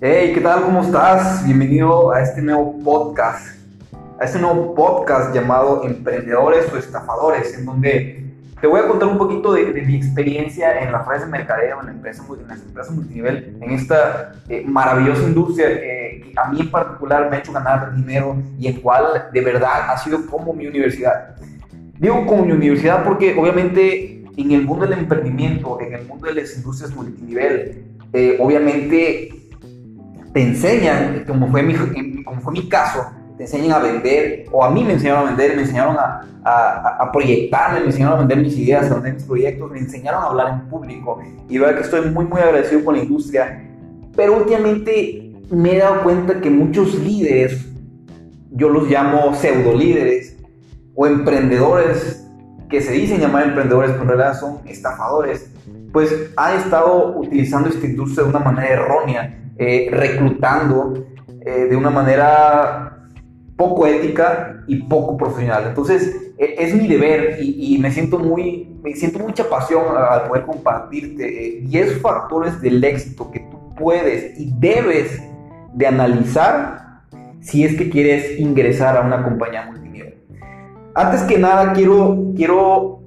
Hey, 0.00 0.30
¿qué 0.32 0.40
tal? 0.40 0.62
¿Cómo 0.62 0.80
estás? 0.82 1.44
Bienvenido 1.44 2.12
a 2.12 2.22
este 2.22 2.40
nuevo 2.40 2.78
podcast. 2.84 3.58
A 4.20 4.26
este 4.26 4.38
nuevo 4.38 4.72
podcast 4.72 5.34
llamado 5.34 5.82
Emprendedores 5.82 6.72
o 6.72 6.76
Estafadores, 6.76 7.58
en 7.58 7.64
donde 7.64 8.24
te 8.60 8.68
voy 8.68 8.78
a 8.78 8.86
contar 8.86 9.08
un 9.08 9.18
poquito 9.18 9.54
de, 9.54 9.64
mi 9.82 9.96
experiencia 9.96 10.82
en 10.82 10.92
las 10.92 11.04
redes 11.04 11.22
de 11.22 11.26
mercadeo, 11.26 11.80
en, 11.80 11.86
la 11.86 11.92
empresa, 11.92 12.22
en 12.30 12.46
las 12.46 12.62
empresas 12.62 12.94
multinivel, 12.94 13.58
en 13.60 13.70
esta 13.72 14.34
eh, 14.48 14.62
maravillosa 14.64 15.24
industria 15.24 15.66
que, 15.66 16.32
a 16.36 16.48
mí 16.48 16.60
en 16.60 16.70
particular 16.70 17.28
me 17.28 17.36
ha 17.36 17.40
hecho 17.40 17.52
ganar 17.52 17.92
dinero 17.92 18.36
y 18.56 18.68
en 18.68 18.80
cual 18.80 19.28
de 19.32 19.40
verdad 19.40 19.90
ha 19.90 19.98
sido 19.98 20.24
como 20.26 20.52
mi 20.52 20.68
universidad. 20.68 21.34
Digo 21.98 22.24
como 22.24 22.44
mi 22.44 22.52
universidad 22.52 23.02
porque 23.02 23.36
obviamente 23.36 24.22
en 24.36 24.52
el 24.52 24.62
mundo 24.62 24.86
del 24.86 25.00
emprendimiento, 25.00 25.80
en 25.80 25.94
el 25.94 26.06
mundo 26.06 26.28
de 26.28 26.34
las 26.34 26.54
industrias 26.54 26.94
multinivel, 26.94 27.84
eh, 28.12 28.38
obviamente 28.40 29.38
te 30.38 30.44
enseñan, 30.44 31.24
como 31.26 31.48
fue, 31.48 31.64
mi, 31.64 31.74
como 32.22 32.40
fue 32.40 32.52
mi 32.52 32.68
caso, 32.68 33.04
te 33.36 33.42
enseñan 33.42 33.72
a 33.72 33.78
vender, 33.80 34.44
o 34.52 34.64
a 34.64 34.70
mí 34.70 34.84
me 34.84 34.92
enseñaron 34.92 35.24
a 35.24 35.30
vender, 35.30 35.56
me 35.56 35.62
enseñaron 35.62 35.96
a, 35.98 36.20
a, 36.44 36.96
a 37.00 37.10
proyectarme, 37.10 37.80
me 37.80 37.86
enseñaron 37.86 38.14
a 38.14 38.18
vender 38.20 38.38
mis 38.38 38.56
ideas, 38.56 38.88
a 38.88 38.94
vender 38.94 39.14
mis 39.14 39.24
proyectos, 39.24 39.68
me 39.68 39.80
enseñaron 39.80 40.22
a 40.22 40.26
hablar 40.26 40.52
en 40.52 40.70
público. 40.70 41.20
Y 41.48 41.58
verdad 41.58 41.74
que 41.74 41.82
estoy 41.82 42.08
muy, 42.12 42.24
muy 42.26 42.40
agradecido 42.40 42.84
con 42.84 42.94
la 42.94 43.02
industria. 43.02 43.68
Pero 44.14 44.36
últimamente 44.36 45.32
me 45.50 45.74
he 45.74 45.78
dado 45.78 46.04
cuenta 46.04 46.40
que 46.40 46.50
muchos 46.50 46.94
líderes, 46.94 47.66
yo 48.52 48.68
los 48.68 48.88
llamo 48.88 49.34
pseudo 49.34 49.76
líderes, 49.76 50.36
o 50.94 51.04
emprendedores 51.08 52.24
que 52.70 52.80
se 52.80 52.92
dicen 52.92 53.20
llamar 53.20 53.48
emprendedores, 53.48 53.90
pero 53.90 54.02
en 54.02 54.08
realidad 54.08 54.38
son 54.38 54.60
estafadores, 54.66 55.50
pues 55.92 56.30
han 56.36 56.58
estado 56.58 57.18
utilizando 57.18 57.68
esta 57.70 57.84
industria 57.84 58.22
de 58.22 58.30
una 58.30 58.38
manera 58.38 58.68
errónea, 58.68 59.37
eh, 59.58 59.88
reclutando 59.90 60.94
eh, 61.40 61.66
de 61.68 61.76
una 61.76 61.90
manera 61.90 63.08
poco 63.56 63.86
ética 63.86 64.62
y 64.68 64.84
poco 64.84 65.16
profesional. 65.16 65.64
Entonces, 65.66 66.32
e, 66.38 66.54
es 66.58 66.74
mi 66.74 66.86
deber 66.86 67.38
y, 67.40 67.76
me 67.78 67.90
siento 67.90 68.18
muy, 68.18 68.78
me 68.82 68.94
siento 68.94 69.18
mucha 69.18 69.48
pasión 69.50 69.82
al 69.96 70.28
poder 70.28 70.44
compartirte 70.44 71.60
10 71.64 71.74
eh, 71.74 71.90
factores 71.96 72.60
del 72.60 72.82
éxito 72.84 73.30
que 73.32 73.40
tú 73.40 73.74
puedes 73.74 74.38
y 74.38 74.52
debes 74.58 75.20
de 75.74 75.86
analizar 75.86 77.02
si 77.40 77.64
es 77.64 77.76
que 77.76 77.90
quieres 77.90 78.38
ingresar 78.38 78.96
a 78.96 79.00
una 79.00 79.24
compañía 79.24 79.66
multinivel. 79.66 80.22
Antes 80.94 81.22
que 81.22 81.38
nada, 81.38 81.72
quiero, 81.72 82.32
quiero, 82.36 83.00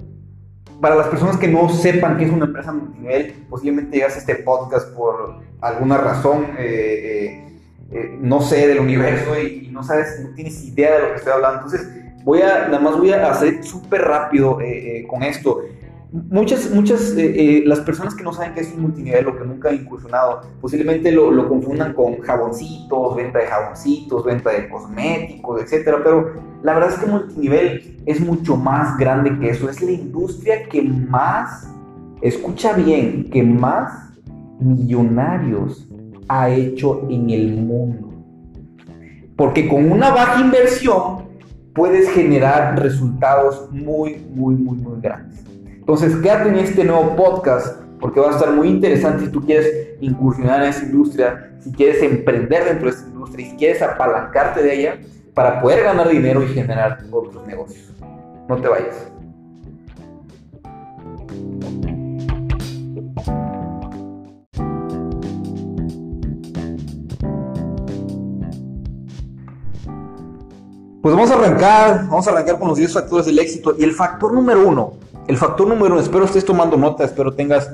para 0.80 0.96
las 0.96 1.06
personas 1.08 1.38
que 1.38 1.48
no 1.48 1.68
sepan 1.70 2.18
qué 2.18 2.24
es 2.24 2.30
una 2.30 2.44
empresa 2.44 2.72
multinivel, 2.72 3.32
posiblemente 3.48 3.96
llegas 3.96 4.16
a 4.16 4.18
este 4.18 4.34
podcast 4.36 4.94
por 4.94 5.40
alguna 5.62 5.96
razón, 5.96 6.48
eh, 6.58 6.64
eh, 6.64 7.58
eh, 7.92 8.18
no 8.20 8.40
sé, 8.42 8.66
del 8.68 8.80
universo 8.80 9.38
y, 9.38 9.68
no 9.72 9.82
sabes, 9.82 10.20
no 10.22 10.34
tienes 10.34 10.62
idea 10.64 10.96
de 10.96 11.02
lo 11.02 11.08
que 11.10 11.16
estoy 11.16 11.32
hablando. 11.32 11.62
Entonces, 11.62 11.88
voy 12.24 12.42
a, 12.42 12.66
nada 12.66 12.78
más 12.78 12.98
voy 12.98 13.12
a 13.12 13.30
hacer 13.30 13.64
súper 13.64 14.02
rápido 14.02 14.58
con 15.08 15.22
esto 15.22 15.62
muchas, 16.12 16.70
muchas, 16.70 17.12
eh, 17.16 17.32
eh, 17.34 17.62
las 17.66 17.80
personas 17.80 18.14
que 18.14 18.22
no 18.22 18.32
saben 18.32 18.54
qué 18.54 18.60
es 18.60 18.72
un 18.72 18.82
multinivel 18.82 19.26
o 19.28 19.36
que 19.36 19.44
nunca 19.44 19.70
han 19.70 19.76
incursionado, 19.76 20.42
posiblemente 20.60 21.10
lo, 21.10 21.30
lo, 21.30 21.48
confundan 21.48 21.94
con 21.94 22.20
jaboncitos, 22.20 23.16
venta 23.16 23.38
de 23.38 23.46
jaboncitos, 23.46 24.24
venta 24.24 24.50
de 24.50 24.68
cosméticos, 24.68 25.62
etcétera. 25.62 25.98
Pero 26.04 26.34
la 26.62 26.74
verdad 26.74 26.90
es 26.90 26.98
que 26.98 27.06
multinivel 27.06 28.02
es 28.04 28.20
mucho 28.20 28.56
más 28.56 28.96
grande 28.98 29.38
que 29.38 29.50
eso. 29.50 29.68
Es 29.70 29.80
la 29.80 29.92
industria 29.92 30.68
que 30.68 30.82
más, 30.82 31.68
escucha 32.20 32.74
bien, 32.74 33.30
que 33.30 33.42
más 33.42 34.11
millonarios 34.64 35.88
ha 36.28 36.50
hecho 36.50 37.06
en 37.08 37.30
el 37.30 37.56
mundo. 37.56 38.12
Porque 39.36 39.68
con 39.68 39.90
una 39.90 40.10
baja 40.10 40.40
inversión 40.40 41.22
puedes 41.74 42.10
generar 42.10 42.78
resultados 42.80 43.68
muy, 43.70 44.16
muy, 44.34 44.54
muy, 44.54 44.78
muy 44.78 45.00
grandes. 45.00 45.44
Entonces, 45.64 46.14
quédate 46.16 46.50
en 46.50 46.56
este 46.56 46.84
nuevo 46.84 47.16
podcast 47.16 47.82
porque 48.00 48.20
va 48.20 48.28
a 48.28 48.32
estar 48.32 48.52
muy 48.52 48.68
interesante 48.68 49.26
si 49.26 49.30
tú 49.30 49.40
quieres 49.40 49.96
incursionar 50.00 50.62
en 50.62 50.70
esa 50.70 50.84
industria, 50.84 51.52
si 51.60 51.70
quieres 51.72 52.02
emprender 52.02 52.64
dentro 52.64 52.90
de 52.90 52.96
esa 52.96 53.06
industria, 53.06 53.50
si 53.50 53.56
quieres 53.56 53.80
apalancarte 53.80 54.62
de 54.62 54.80
ella 54.80 54.98
para 55.34 55.60
poder 55.60 55.84
ganar 55.84 56.08
dinero 56.08 56.42
y 56.42 56.48
generar 56.48 56.98
otros 57.10 57.46
negocios. 57.46 57.92
No 58.48 58.56
te 58.56 58.68
vayas. 58.68 59.12
Pues 71.02 71.16
vamos 71.16 71.32
a 71.32 71.34
arrancar, 71.34 72.06
vamos 72.06 72.28
a 72.28 72.30
arrancar 72.30 72.60
con 72.60 72.68
los 72.68 72.78
10 72.78 72.92
factores 72.92 73.26
del 73.26 73.40
éxito. 73.40 73.74
Y 73.76 73.82
el 73.82 73.90
factor 73.90 74.32
número 74.32 74.68
uno, 74.68 74.92
el 75.26 75.36
factor 75.36 75.66
número 75.66 75.94
uno, 75.94 76.00
espero 76.00 76.24
estés 76.24 76.44
tomando 76.44 76.76
nota, 76.76 77.02
espero 77.02 77.32
tengas 77.32 77.72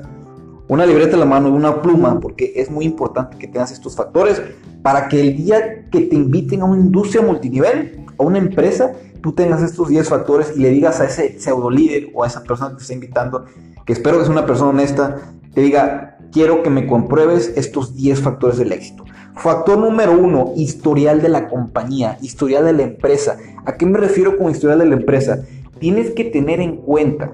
una 0.67 0.83
libreta 0.83 1.13
en 1.13 1.19
la 1.19 1.27
mano 1.27 1.49
una 1.49 1.79
pluma, 1.79 2.19
porque 2.19 2.53
es 2.55 2.71
muy 2.71 2.85
importante 2.85 3.37
que 3.37 3.47
tengas 3.47 3.71
estos 3.71 3.95
factores 3.95 4.41
para 4.81 5.07
que 5.07 5.21
el 5.21 5.37
día 5.37 5.87
que 5.91 6.01
te 6.01 6.15
inviten 6.15 6.61
a 6.61 6.65
una 6.65 6.81
industria 6.81 7.21
multinivel, 7.21 8.03
a 8.17 8.23
una 8.23 8.39
empresa, 8.39 8.93
tú 9.21 9.31
tengas 9.31 9.61
estos 9.61 9.89
10 9.89 10.09
factores 10.09 10.53
y 10.55 10.61
le 10.61 10.69
digas 10.69 10.99
a 10.99 11.05
ese 11.05 11.39
pseudo 11.39 11.69
líder 11.69 12.09
o 12.15 12.23
a 12.23 12.27
esa 12.27 12.41
persona 12.41 12.71
que 12.71 12.77
te 12.77 12.81
está 12.81 12.93
invitando, 12.95 13.45
que 13.85 13.93
espero 13.93 14.17
que 14.17 14.23
sea 14.23 14.31
una 14.31 14.47
persona 14.47 14.71
honesta, 14.71 15.17
te 15.53 15.61
diga, 15.61 16.17
quiero 16.31 16.63
que 16.63 16.69
me 16.69 16.87
compruebes 16.87 17.53
estos 17.55 17.95
10 17.95 18.21
factores 18.21 18.57
del 18.57 18.71
éxito. 18.71 19.05
Factor 19.35 19.77
número 19.77 20.11
uno, 20.13 20.53
historial 20.55 21.21
de 21.21 21.29
la 21.29 21.47
compañía, 21.47 22.17
historial 22.21 22.65
de 22.65 22.73
la 22.73 22.83
empresa. 22.83 23.37
¿A 23.65 23.75
qué 23.75 23.85
me 23.85 23.97
refiero 23.97 24.37
con 24.37 24.51
historial 24.51 24.79
de 24.79 24.85
la 24.85 24.95
empresa? 24.95 25.43
Tienes 25.79 26.11
que 26.11 26.25
tener 26.25 26.59
en 26.59 26.77
cuenta, 26.77 27.31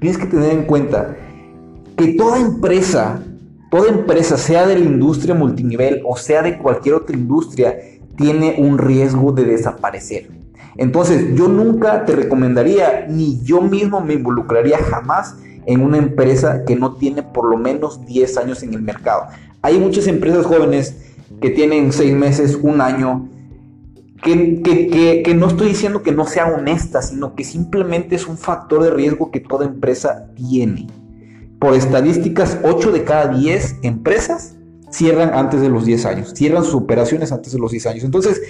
tienes 0.00 0.18
que 0.18 0.26
tener 0.26 0.50
en 0.50 0.64
cuenta 0.64 1.16
que 1.96 2.14
toda 2.14 2.40
empresa, 2.40 3.22
toda 3.70 3.88
empresa, 3.88 4.36
sea 4.36 4.66
de 4.66 4.78
la 4.78 4.84
industria 4.84 5.34
multinivel 5.34 6.02
o 6.04 6.16
sea 6.16 6.42
de 6.42 6.58
cualquier 6.58 6.96
otra 6.96 7.16
industria, 7.16 7.78
tiene 8.16 8.56
un 8.58 8.78
riesgo 8.78 9.32
de 9.32 9.44
desaparecer. 9.44 10.28
Entonces, 10.76 11.36
yo 11.36 11.46
nunca 11.46 12.04
te 12.04 12.16
recomendaría, 12.16 13.06
ni 13.08 13.40
yo 13.42 13.60
mismo 13.60 14.00
me 14.00 14.14
involucraría 14.14 14.78
jamás 14.78 15.36
en 15.66 15.82
una 15.82 15.98
empresa 15.98 16.64
que 16.64 16.76
no 16.76 16.94
tiene 16.94 17.22
por 17.22 17.48
lo 17.48 17.56
menos 17.56 18.04
10 18.06 18.36
años 18.38 18.62
en 18.62 18.74
el 18.74 18.82
mercado. 18.82 19.28
Hay 19.62 19.78
muchas 19.78 20.06
empresas 20.06 20.46
jóvenes 20.46 20.96
que 21.40 21.50
tienen 21.50 21.92
seis 21.92 22.14
meses, 22.14 22.58
un 22.60 22.80
año, 22.80 23.28
que, 24.22 25.34
no 25.36 25.48
estoy 25.48 25.68
diciendo 25.68 26.02
que 26.02 26.12
no 26.12 26.26
sea 26.26 26.46
honesta, 26.46 27.02
sino 27.02 27.34
que 27.34 27.44
simplemente 27.44 28.16
es 28.16 28.26
un 28.26 28.38
factor 28.38 28.82
de 28.82 28.90
riesgo 28.90 29.30
que 29.30 29.40
toda 29.40 29.66
empresa 29.66 30.28
tiene. 30.34 30.86
Por 31.58 31.74
estadísticas, 31.74 32.58
8 32.62 32.92
de 32.92 33.04
cada 33.04 33.28
10 33.28 33.76
empresas 33.82 34.56
cierran 34.90 35.34
antes 35.34 35.60
de 35.60 35.68
los 35.68 35.84
10 35.84 36.06
años, 36.06 36.32
cierran 36.34 36.64
sus 36.64 36.74
operaciones 36.74 37.32
antes 37.32 37.52
de 37.52 37.58
los 37.58 37.70
10 37.70 37.86
años. 37.86 38.04
Entonces, 38.04 38.40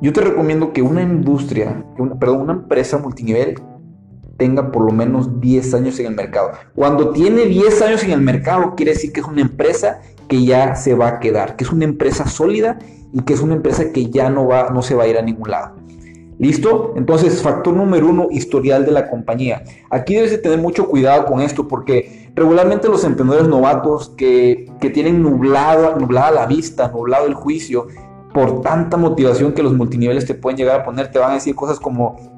yo 0.00 0.12
te 0.12 0.20
recomiendo 0.20 0.72
que 0.72 0.82
una 0.82 1.02
industria, 1.02 1.84
perdón, 2.18 2.42
una 2.42 2.52
empresa 2.54 2.98
multinivel 2.98 3.60
tenga 4.36 4.70
por 4.70 4.84
lo 4.84 4.92
menos 4.92 5.40
10 5.40 5.74
años 5.74 5.98
en 5.98 6.06
el 6.06 6.14
mercado. 6.14 6.52
Cuando 6.74 7.10
tiene 7.10 7.46
10 7.46 7.82
años 7.82 8.04
en 8.04 8.12
el 8.12 8.20
mercado, 8.20 8.74
quiere 8.76 8.92
decir 8.92 9.12
que 9.12 9.20
es 9.20 9.26
una 9.26 9.40
empresa 9.40 10.00
que 10.28 10.44
ya 10.44 10.74
se 10.76 10.94
va 10.94 11.08
a 11.08 11.20
quedar, 11.20 11.56
que 11.56 11.64
es 11.64 11.72
una 11.72 11.84
empresa 11.84 12.26
sólida 12.26 12.78
y 13.12 13.22
que 13.22 13.34
es 13.34 13.40
una 13.40 13.54
empresa 13.54 13.92
que 13.92 14.10
ya 14.10 14.30
no, 14.30 14.46
va, 14.46 14.70
no 14.70 14.82
se 14.82 14.94
va 14.94 15.04
a 15.04 15.08
ir 15.08 15.18
a 15.18 15.22
ningún 15.22 15.50
lado. 15.50 15.76
¿Listo? 16.38 16.92
Entonces, 16.96 17.40
factor 17.40 17.74
número 17.74 18.08
uno, 18.08 18.28
historial 18.30 18.84
de 18.84 18.92
la 18.92 19.08
compañía. 19.08 19.64
Aquí 19.90 20.14
debes 20.14 20.32
de 20.32 20.38
tener 20.38 20.58
mucho 20.58 20.86
cuidado 20.86 21.24
con 21.24 21.40
esto 21.40 21.66
porque 21.66 22.30
regularmente 22.34 22.88
los 22.88 23.04
emprendedores 23.04 23.48
novatos 23.48 24.10
que, 24.18 24.70
que 24.78 24.90
tienen 24.90 25.22
nublado, 25.22 25.98
nublada 25.98 26.30
la 26.30 26.46
vista, 26.46 26.88
nublado 26.88 27.26
el 27.26 27.32
juicio, 27.32 27.86
por 28.34 28.60
tanta 28.60 28.98
motivación 28.98 29.54
que 29.54 29.62
los 29.62 29.72
multiniveles 29.72 30.26
te 30.26 30.34
pueden 30.34 30.58
llegar 30.58 30.80
a 30.80 30.84
poner, 30.84 31.10
te 31.10 31.18
van 31.18 31.30
a 31.30 31.34
decir 31.34 31.54
cosas 31.54 31.80
como, 31.80 32.35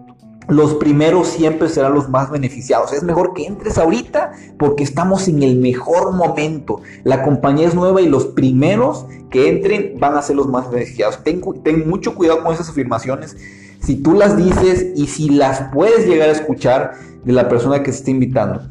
los 0.49 0.75
primeros 0.75 1.29
siempre 1.29 1.69
serán 1.69 1.95
los 1.95 2.09
más 2.09 2.31
beneficiados. 2.31 2.93
Es 2.95 3.03
mejor 3.03 3.35
que 3.35 3.47
entres 3.47 3.77
ahorita 3.77 4.33
porque 4.59 4.83
estamos 4.83 5.29
en 5.29 5.43
el 5.43 5.57
mejor 5.57 6.13
momento. 6.13 6.81
La 7.05 7.23
compañía 7.23 7.69
es 7.69 7.75
nueva 7.75 8.01
y 8.01 8.09
los 8.09 8.27
primeros 8.27 9.05
que 9.31 9.51
entren 9.51 9.97
van 10.01 10.17
a 10.17 10.23
ser 10.23 10.37
los 10.37 10.49
más 10.49 10.71
beneficiados. 10.71 11.23
Ten, 11.23 11.43
mucho 11.87 12.15
cuidado 12.15 12.43
con 12.43 12.55
esas 12.55 12.71
afirmaciones. 12.71 13.37
Si 13.81 13.97
tú 13.97 14.15
las 14.15 14.37
dices 14.39 14.87
y 14.97 15.07
si 15.07 15.29
las 15.29 15.71
puedes 15.73 16.07
llegar 16.07 16.31
a 16.31 16.33
escuchar 16.33 16.95
de 17.25 17.33
la 17.33 17.49
persona 17.49 17.83
que 17.83 17.93
se 17.93 17.99
está 17.99 18.11
invitando. 18.11 18.63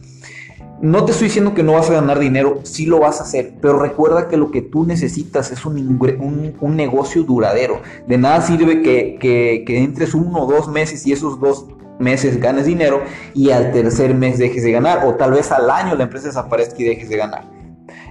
No 0.79 1.05
te 1.05 1.11
estoy 1.11 1.27
diciendo 1.27 1.55
que 1.55 1.63
no 1.63 1.73
vas 1.73 1.89
a 1.89 1.93
ganar 1.93 2.19
dinero, 2.19 2.59
sí 2.63 2.85
lo 2.85 2.99
vas 2.99 3.19
a 3.19 3.23
hacer, 3.23 3.55
pero 3.61 3.79
recuerda 3.79 4.27
que 4.27 4.37
lo 4.37 4.51
que 4.51 4.61
tú 4.61 4.85
necesitas 4.85 5.51
es 5.51 5.65
un, 5.65 6.55
un, 6.59 6.75
negocio 6.75 7.23
duradero. 7.23 7.81
De 8.07 8.19
nada 8.19 8.41
sirve 8.41 8.83
que, 8.83 9.17
que, 9.19 9.77
entres 9.79 10.13
uno 10.13 10.43
o 10.43 10.51
dos 10.51 10.67
meses 10.67 11.07
y 11.07 11.13
esos 11.13 11.39
dos 11.39 11.65
meses 11.99 12.39
ganes 12.39 12.67
dinero 12.67 13.01
y 13.33 13.49
al 13.49 13.71
tercer 13.71 14.13
mes 14.13 14.37
dejes 14.37 14.63
de 14.63 14.71
ganar, 14.71 15.03
o 15.07 15.15
tal 15.15 15.31
vez 15.31 15.51
al 15.51 15.67
año 15.71 15.95
la 15.95 16.03
empresa 16.03 16.27
desaparezca 16.27 16.75
y 16.77 16.85
dejes 16.85 17.09
de 17.09 17.17
ganar. 17.17 17.49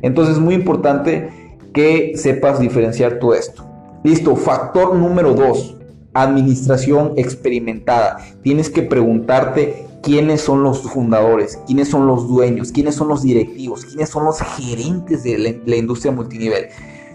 Entonces 0.03 0.35
es 0.35 0.41
muy 0.41 0.55
importante 0.55 1.59
que 1.73 2.15
sepas 2.17 2.59
diferenciar 2.59 3.21
todo 3.21 3.35
esto. 3.35 3.65
Listo, 4.03 4.35
factor 4.35 4.97
número 4.97 5.35
dos, 5.35 5.77
administración 6.15 7.13
experimentada. 7.17 8.19
Tienes 8.43 8.71
que 8.71 8.83
preguntarte 8.83 9.87
quiénes 10.07 10.41
son 10.41 10.63
los 10.63 10.83
fundadores, 10.83 11.59
quiénes 11.67 11.89
son 11.89 12.07
los 12.07 12.29
dueños, 12.29 12.71
quiénes 12.71 12.95
son 12.95 13.09
los 13.09 13.25
directivos, 13.25 13.85
quiénes 13.85 14.09
son 14.09 14.25
los 14.25 14.41
gerentes 14.41 15.25
de 15.25 15.61
la, 15.67 15.77
industria 15.77 16.13
multinivel. 16.13 16.69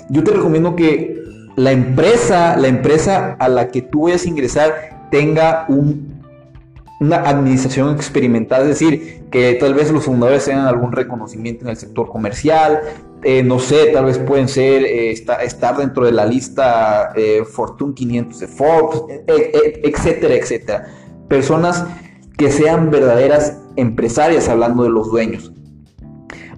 Yo 0.09 0.25
te 0.25 0.31
recomiendo 0.31 0.75
que 0.75 1.23
la 1.55 1.71
empresa, 1.71 2.57
la 2.57 2.67
empresa 2.67 3.37
a 3.39 3.47
la 3.47 3.69
que 3.69 3.81
tú 3.81 4.03
vayas 4.03 4.25
a 4.25 4.27
ingresar 4.27 5.07
tenga 5.09 5.65
una 5.69 7.15
administración 7.15 7.95
experimentada, 7.95 8.63
es 8.63 8.67
decir, 8.67 9.23
que 9.31 9.53
tal 9.53 9.73
vez 9.73 9.89
los 9.89 10.03
fundadores 10.03 10.43
tengan 10.43 10.65
algún 10.65 10.91
reconocimiento 10.91 11.63
en 11.63 11.71
el 11.71 11.77
sector 11.77 12.09
comercial, 12.09 12.81
eh, 13.23 13.41
no 13.41 13.59
sé, 13.59 13.87
tal 13.93 14.03
vez 14.03 14.17
pueden 14.17 14.49
ser, 14.49 14.83
eh, 14.83 15.11
estar 15.11 15.77
dentro 15.77 16.05
de 16.05 16.11
la 16.11 16.25
lista 16.25 17.13
eh, 17.15 17.43
Fortune 17.49 17.93
500 17.93 18.37
de 18.37 18.47
Forbes, 18.47 19.03
etcétera, 19.27 20.35
etcétera. 20.35 20.87
Personas 21.29 21.85
que 22.41 22.51
sean 22.51 22.89
verdaderas 22.89 23.59
empresarias, 23.75 24.49
hablando 24.49 24.81
de 24.81 24.89
los 24.89 25.11
dueños. 25.11 25.51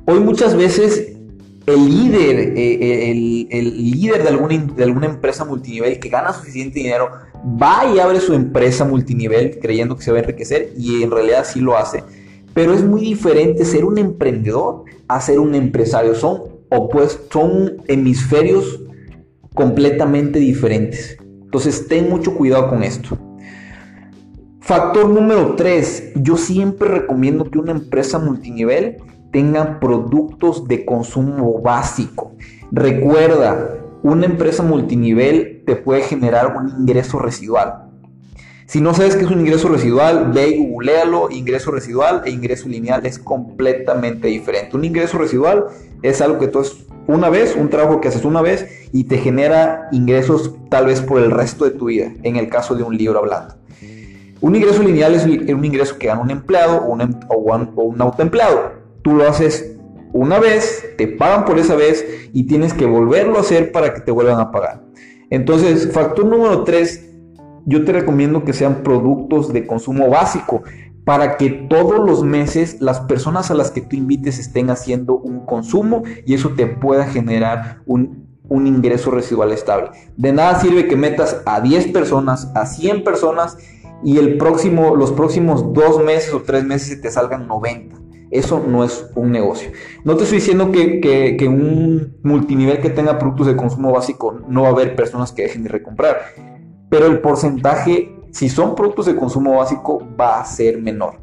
Hoy 0.05 0.21
muchas 0.21 0.55
veces 0.55 1.11
el 1.65 1.89
líder, 1.89 2.53
el, 2.57 3.91
líder 3.91 4.23
de 4.23 4.29
alguna, 4.29 4.57
de 4.59 4.83
alguna 4.85 5.07
empresa 5.07 5.43
multinivel 5.43 5.99
que 5.99 6.07
gana 6.07 6.31
suficiente 6.31 6.79
dinero 6.79 7.09
va 7.61 7.83
y 7.93 7.99
abre 7.99 8.21
su 8.21 8.33
empresa 8.33 8.85
multinivel 8.85 9.59
creyendo 9.59 9.97
que 9.97 10.03
se 10.03 10.11
va 10.13 10.19
a 10.19 10.21
enriquecer 10.21 10.71
y 10.77 11.03
en 11.03 11.11
realidad 11.11 11.45
sí 11.45 11.59
lo 11.59 11.77
hace. 11.77 12.01
Pero 12.53 12.73
es 12.73 12.81
muy 12.81 13.01
diferente 13.01 13.65
ser 13.65 13.83
un 13.83 13.97
emprendedor 13.97 14.85
a 15.09 15.19
ser 15.19 15.37
un 15.37 15.53
empresario. 15.53 16.15
Son 16.15 16.43
pues 16.93 17.19
son 17.29 17.83
hemisferios 17.89 18.79
completamente 19.53 20.39
diferentes. 20.39 21.17
Entonces, 21.43 21.89
ten 21.89 22.09
mucho 22.09 22.33
cuidado 22.35 22.69
con 22.69 22.83
esto. 22.83 23.17
Factor 24.65 25.09
número 25.09 25.55
3. 25.55 26.13
Yo 26.15 26.37
siempre 26.37 26.87
recomiendo 26.87 27.51
que 27.51 27.59
una 27.59 27.73
empresa 27.73 28.17
multinivel 28.17 28.95
tenga 29.29 29.81
productos 29.81 30.69
de 30.69 30.85
consumo 30.85 31.61
básico. 31.61 32.31
Recuerda, 32.71 33.75
una 34.03 34.25
empresa 34.25 34.63
multinivel 34.63 35.63
te 35.65 35.75
puede 35.75 36.03
generar 36.03 36.55
un 36.55 36.69
ingreso 36.79 37.19
residual. 37.19 37.89
Si 38.65 38.79
no 38.79 38.93
sabes 38.93 39.17
qué 39.17 39.25
es 39.25 39.31
un 39.31 39.41
ingreso 39.41 39.67
residual, 39.67 40.31
ve 40.33 40.51
y 40.51 40.65
googlealo. 40.65 41.29
Ingreso 41.29 41.69
residual 41.69 42.21
e 42.23 42.29
ingreso 42.29 42.69
lineal 42.69 43.05
es 43.05 43.19
completamente 43.19 44.29
diferente. 44.29 44.77
Un 44.77 44.85
ingreso 44.85 45.17
residual 45.17 45.65
es 46.03 46.21
algo 46.21 46.39
que 46.39 46.47
tú 46.47 46.59
haces 46.59 46.85
una 47.05 47.29
vez, 47.29 47.57
un 47.57 47.69
trabajo 47.69 47.99
que 47.99 48.07
haces 48.07 48.23
una 48.23 48.41
vez 48.41 48.87
y 48.93 49.03
te 49.03 49.17
genera 49.17 49.89
ingresos 49.91 50.55
tal 50.69 50.85
vez 50.85 51.01
por 51.01 51.21
el 51.21 51.31
resto 51.31 51.65
de 51.65 51.71
tu 51.71 51.87
vida, 51.87 52.13
en 52.23 52.37
el 52.37 52.47
caso 52.47 52.75
de 52.75 52.83
un 52.83 52.95
libro 52.95 53.19
hablando. 53.19 53.55
Un 54.43 54.57
ingreso 54.57 54.83
lineal 54.83 55.15
es 55.15 55.23
un 55.25 55.63
ingreso 55.63 55.97
que 55.97 56.07
gana 56.07 56.21
un 56.21 56.29
empleado 56.29 56.81
o 56.83 56.91
un, 56.91 56.99
em, 56.99 57.13
o 57.29 57.83
un 57.83 58.01
autoempleado. 58.01 58.73
Tú 59.01 59.13
lo 59.13 59.25
haces 59.25 59.77
una 60.11 60.37
vez, 60.37 60.85
te 60.97 61.07
pagan 61.07 61.45
por 61.45 61.59
esa 61.59 61.77
vez 61.77 62.05
y 62.33 62.43
tienes 62.43 62.73
que 62.73 62.85
volverlo 62.85 63.37
a 63.37 63.39
hacer 63.39 63.71
para 63.71 63.93
que 63.93 64.01
te 64.01 64.11
vuelvan 64.11 64.41
a 64.41 64.51
pagar. 64.51 64.83
Entonces, 65.29 65.93
factor 65.93 66.25
número 66.25 66.65
3 66.65 67.09
yo 67.65 67.85
te 67.85 67.93
recomiendo 67.93 68.43
que 68.43 68.51
sean 68.51 68.83
productos 68.83 69.53
de 69.53 69.65
consumo 69.65 70.09
básico 70.09 70.63
para 71.05 71.37
que 71.37 71.49
todos 71.49 72.05
los 72.05 72.21
meses 72.25 72.81
las 72.81 72.99
personas 72.99 73.49
a 73.49 73.53
las 73.53 73.71
que 73.71 73.79
tú 73.79 73.95
invites 73.95 74.39
estén 74.39 74.69
haciendo 74.69 75.15
un 75.15 75.45
consumo 75.45 76.03
y 76.25 76.33
eso 76.33 76.49
te 76.49 76.67
pueda 76.67 77.05
generar 77.05 77.81
un, 77.85 78.21
ingreso 78.49 79.09
residual 79.09 79.53
estable. 79.53 79.91
De 80.17 80.33
nada 80.33 80.59
sirve 80.59 80.89
que 80.89 80.97
metas 80.97 81.41
a 81.45 81.61
10 81.61 81.87
personas, 81.87 82.51
a 82.53 82.65
100 82.65 83.05
personas 83.05 83.57
y 84.03 84.17
el 84.17 84.37
próximo, 84.37 84.95
los 84.95 85.11
próximos 85.11 85.73
dos 85.73 86.03
meses 86.03 86.33
o 86.33 86.41
tres 86.41 86.63
meses 86.63 87.01
te 87.01 87.09
salgan 87.09 87.47
90. 87.47 87.95
Eso 88.31 88.63
no 88.67 88.83
es 88.83 89.05
un 89.15 89.31
negocio. 89.31 89.71
No 90.03 90.15
te 90.17 90.23
estoy 90.23 90.39
diciendo 90.39 90.71
que, 90.71 90.99
que, 90.99 91.47
un 91.47 92.17
multinivel 92.23 92.79
que 92.79 92.89
tenga 92.89 93.19
productos 93.19 93.47
de 93.47 93.55
consumo 93.55 93.91
básico 93.91 94.41
no 94.47 94.63
va 94.63 94.69
a 94.69 94.71
haber 94.71 94.95
personas 94.95 95.31
que 95.31 95.43
dejen 95.43 95.63
de 95.63 95.69
recomprar 95.69 96.17
pero 96.93 97.07
el 97.07 97.21
porcentaje, 97.21 98.15
si 98.29 98.49
son 98.49 98.75
productos 98.75 99.07
de 99.07 99.15
consumo 99.15 99.55
básico, 99.57 100.07
va 100.15 100.39
a 100.39 100.45
ser 100.45 100.79
menor. 100.79 101.15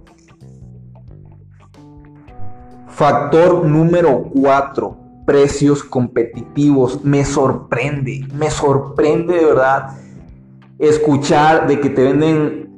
Factor 2.89 3.65
número 3.65 4.25
4, 4.35 4.97
precios 5.25 5.85
competitivos. 5.85 7.05
Me 7.05 7.25
sorprende, 7.25 8.27
me 8.35 8.51
sorprende 8.51 9.35
de 9.35 9.45
verdad 9.45 9.97
escuchar 10.81 11.69
de 11.69 11.79
que 11.79 11.91
te 11.91 12.03
venden 12.03 12.70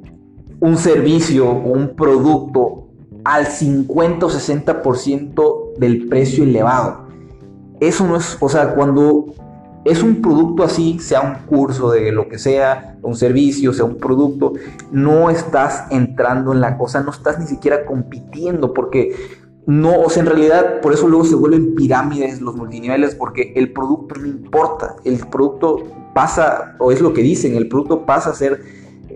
un 0.63 0.77
servicio 0.77 1.49
o 1.49 1.73
un 1.73 1.89
producto 1.93 2.87
al 3.25 3.47
50 3.47 4.25
o 4.25 4.29
60% 4.29 5.73
del 5.77 6.07
precio 6.07 6.45
elevado. 6.45 7.05
Eso 7.81 8.07
no 8.07 8.15
es, 8.15 8.37
o 8.39 8.47
sea, 8.47 8.73
cuando 8.73 9.25
es 9.83 10.01
un 10.01 10.21
producto 10.21 10.63
así, 10.63 10.99
sea 10.99 11.19
un 11.19 11.45
curso 11.47 11.91
de 11.91 12.13
lo 12.13 12.29
que 12.29 12.39
sea, 12.39 12.97
un 13.01 13.17
servicio, 13.17 13.73
sea 13.73 13.83
un 13.83 13.97
producto, 13.97 14.53
no 14.89 15.29
estás 15.29 15.83
entrando 15.91 16.53
en 16.53 16.61
la 16.61 16.77
cosa, 16.77 17.03
no 17.03 17.11
estás 17.11 17.39
ni 17.39 17.45
siquiera 17.45 17.85
compitiendo 17.85 18.73
porque 18.73 19.13
no, 19.65 19.99
o 19.99 20.09
sea, 20.09 20.23
en 20.23 20.29
realidad 20.29 20.79
por 20.79 20.93
eso 20.93 21.09
luego 21.09 21.25
se 21.25 21.35
vuelven 21.35 21.75
pirámides 21.75 22.39
los 22.39 22.55
multiniveles 22.55 23.15
porque 23.15 23.51
el 23.57 23.73
producto 23.73 24.15
no 24.15 24.27
importa, 24.27 24.95
el 25.03 25.17
producto 25.27 25.83
pasa, 26.15 26.77
o 26.79 26.93
es 26.93 27.01
lo 27.01 27.11
que 27.13 27.21
dicen, 27.21 27.57
el 27.57 27.67
producto 27.67 28.05
pasa 28.05 28.29
a 28.29 28.33
ser 28.33 28.61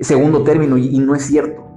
segundo 0.01 0.43
término 0.43 0.77
y, 0.77 0.87
y 0.95 0.99
no 0.99 1.15
es 1.15 1.23
cierto 1.23 1.67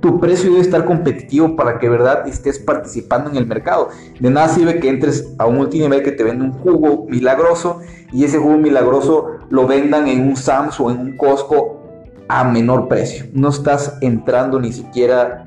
tu 0.00 0.20
precio 0.20 0.50
debe 0.50 0.62
estar 0.62 0.84
competitivo 0.84 1.56
para 1.56 1.78
que 1.78 1.88
verdad 1.88 2.28
estés 2.28 2.58
participando 2.58 3.30
en 3.30 3.36
el 3.36 3.46
mercado. 3.46 3.88
De 4.20 4.30
nada 4.30 4.48
sirve 4.48 4.78
que 4.78 4.88
entres 4.88 5.34
a 5.38 5.46
un 5.46 5.56
multinivel 5.56 6.02
que 6.02 6.12
te 6.12 6.22
vende 6.22 6.44
un 6.44 6.52
jugo 6.52 7.06
milagroso 7.08 7.80
y 8.12 8.24
ese 8.24 8.38
jugo 8.38 8.56
milagroso 8.58 9.38
lo 9.48 9.66
vendan 9.66 10.06
en 10.08 10.28
un 10.28 10.36
Sams 10.36 10.78
o 10.80 10.90
en 10.90 10.98
un 10.98 11.16
Costco 11.16 11.82
a 12.28 12.44
menor 12.44 12.88
precio. 12.88 13.26
No 13.32 13.48
estás 13.48 13.98
entrando 14.00 14.60
ni 14.60 14.72
siquiera 14.72 15.46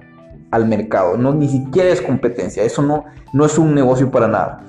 al 0.51 0.67
mercado, 0.67 1.15
no 1.15 1.33
ni 1.33 1.47
siquiera 1.47 1.89
es 1.89 2.01
competencia, 2.01 2.63
eso 2.63 2.81
no, 2.81 3.05
no 3.33 3.45
es 3.45 3.57
un 3.57 3.75
negocio 3.75 4.09
para 4.09 4.27
nada. 4.27 4.65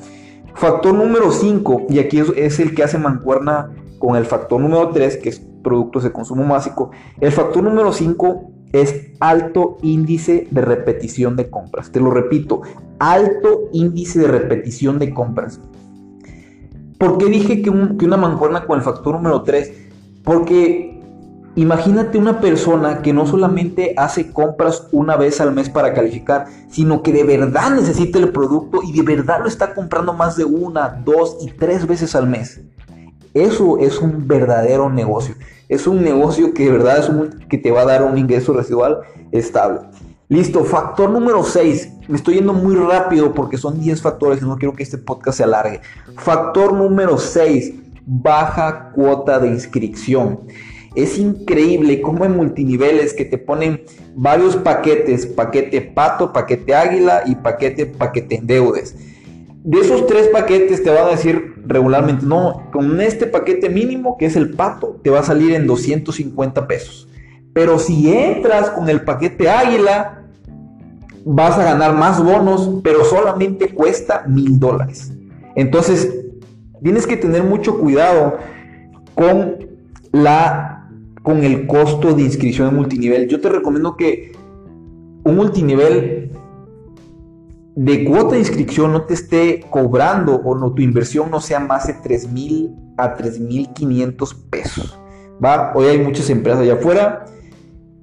Factor 0.54 0.92
número 0.92 1.30
5, 1.30 1.86
y 1.88 2.00
aquí 2.00 2.22
es, 2.36 2.60
el 2.60 2.74
que 2.74 2.82
hace 2.82 2.98
mancuerna 2.98 3.70
con 3.98 4.16
el 4.16 4.26
factor 4.26 4.60
número 4.60 4.90
3, 4.90 5.16
que 5.16 5.30
es 5.30 5.40
productos 5.62 6.04
de 6.04 6.12
consumo 6.12 6.46
básico. 6.46 6.90
El 7.20 7.32
factor 7.32 7.62
número 7.62 7.92
5 7.92 8.50
es 8.72 9.12
alto 9.18 9.78
índice 9.82 10.46
de 10.50 10.60
repetición 10.60 11.36
de 11.36 11.50
compras. 11.50 11.90
Te 11.90 12.00
lo 12.00 12.10
repito, 12.10 12.62
alto 12.98 13.68
índice 13.72 14.20
de 14.20 14.28
repetición 14.28 14.98
de 14.98 15.12
compras. 15.12 15.60
¿Por 16.98 17.18
qué 17.18 17.26
dije 17.26 17.62
que, 17.62 17.70
una 17.70 18.16
mancuerna 18.16 18.66
con 18.66 18.78
el 18.78 18.84
factor 18.84 19.14
número 19.14 19.42
3? 19.42 19.72
Porque 20.22 21.00
imagínate 21.56 22.18
una 22.18 22.40
persona 22.40 23.00
que 23.00 23.12
no 23.12 23.26
solamente 23.26 23.94
hace 23.96 24.32
compras 24.32 24.86
una 24.92 25.16
vez 25.16 25.40
al 25.40 25.52
mes 25.52 25.70
para 25.70 25.94
calificar, 25.94 26.46
sino 26.68 27.02
que 27.02 27.12
de 27.12 27.24
verdad 27.24 27.70
necesita 27.70 28.18
el 28.18 28.30
producto 28.30 28.80
y 28.86 28.92
de 28.92 29.02
verdad 29.02 29.40
lo 29.40 29.48
está 29.48 29.74
comprando 29.74 30.12
más 30.12 30.36
de 30.36 30.44
una, 30.44 31.00
dos 31.04 31.38
y 31.40 31.50
tres 31.50 31.86
veces 31.86 32.14
al 32.14 32.28
mes. 32.28 32.60
Eso 33.34 33.78
es 33.78 33.98
un 33.98 34.26
verdadero 34.26 34.90
negocio. 34.90 35.36
Es 35.68 35.86
un 35.86 36.02
negocio 36.02 36.52
que 36.52 36.64
de 36.64 36.72
verdad 36.72 36.98
es 36.98 37.08
un, 37.08 37.30
que 37.48 37.58
te 37.58 37.70
va 37.70 37.82
a 37.82 37.86
dar 37.86 38.02
un 38.02 38.18
ingreso 38.18 38.52
residual 38.52 39.00
estable. 39.30 39.80
Listo, 40.28 40.64
factor 40.64 41.10
número 41.10 41.44
6. 41.44 41.92
Me 42.08 42.16
estoy 42.16 42.36
yendo 42.36 42.52
muy 42.52 42.74
rápido 42.74 43.32
porque 43.32 43.56
son 43.56 43.80
10 43.80 44.02
factores 44.02 44.42
y 44.42 44.44
no 44.44 44.56
quiero 44.56 44.74
que 44.74 44.82
este 44.82 44.98
podcast 44.98 45.38
se 45.38 45.44
alargue. 45.44 45.80
Factor 46.16 46.72
número 46.72 47.18
6. 47.18 47.74
Baja 48.04 48.90
cuota 48.92 49.38
de 49.38 49.48
inscripción. 49.48 50.40
Es 50.96 51.18
increíble 51.18 52.00
cómo 52.00 52.24
hay 52.24 52.30
multiniveles 52.30 53.14
que 53.14 53.24
te 53.24 53.38
ponen 53.38 53.84
varios 54.16 54.56
paquetes, 54.56 55.24
paquete 55.26 55.80
pato, 55.82 56.32
paquete 56.32 56.74
águila 56.74 57.22
y 57.26 57.36
paquete 57.36 57.86
paquete 57.86 58.36
endeudes 58.36 58.96
de 59.62 59.78
esos 59.80 60.06
tres 60.06 60.28
paquetes 60.28 60.82
te 60.82 60.90
van 60.90 61.06
a 61.06 61.10
decir 61.10 61.54
regularmente, 61.66 62.24
no, 62.24 62.70
con 62.72 63.00
este 63.00 63.26
paquete 63.26 63.68
mínimo, 63.68 64.16
que 64.16 64.26
es 64.26 64.36
el 64.36 64.50
pato, 64.50 64.98
te 65.02 65.10
va 65.10 65.20
a 65.20 65.24
salir 65.24 65.52
en 65.52 65.66
250 65.66 66.66
pesos. 66.66 67.08
Pero 67.52 67.78
si 67.78 68.12
entras 68.12 68.70
con 68.70 68.88
el 68.88 69.02
paquete 69.02 69.50
águila, 69.50 70.24
vas 71.24 71.58
a 71.58 71.64
ganar 71.64 71.94
más 71.94 72.22
bonos, 72.22 72.80
pero 72.82 73.04
solamente 73.04 73.74
cuesta 73.74 74.24
mil 74.26 74.58
dólares. 74.58 75.12
Entonces, 75.56 76.10
tienes 76.82 77.06
que 77.06 77.16
tener 77.16 77.42
mucho 77.42 77.78
cuidado 77.78 78.38
con 79.14 79.68
la 80.12 80.76
con 81.22 81.44
el 81.44 81.66
costo 81.66 82.14
de 82.14 82.22
inscripción 82.22 82.68
en 82.68 82.76
multinivel. 82.76 83.28
Yo 83.28 83.40
te 83.40 83.50
recomiendo 83.50 83.94
que 83.94 84.32
un 85.22 85.36
multinivel 85.36 86.30
de 87.76 88.04
cuota 88.04 88.32
de 88.32 88.40
inscripción 88.40 88.92
no 88.92 89.02
te 89.02 89.14
esté 89.14 89.64
cobrando 89.70 90.36
o 90.36 90.54
no, 90.54 90.72
tu 90.72 90.82
inversión 90.82 91.30
no 91.30 91.40
sea 91.40 91.60
más 91.60 91.86
de 91.86 91.94
3 91.94 92.30
mil 92.30 92.74
a 92.96 93.16
3.500 93.16 94.36
pesos. 94.50 94.98
¿va? 95.42 95.72
Hoy 95.74 95.86
hay 95.86 95.98
muchas 95.98 96.28
empresas 96.30 96.60
allá 96.60 96.74
afuera 96.74 97.24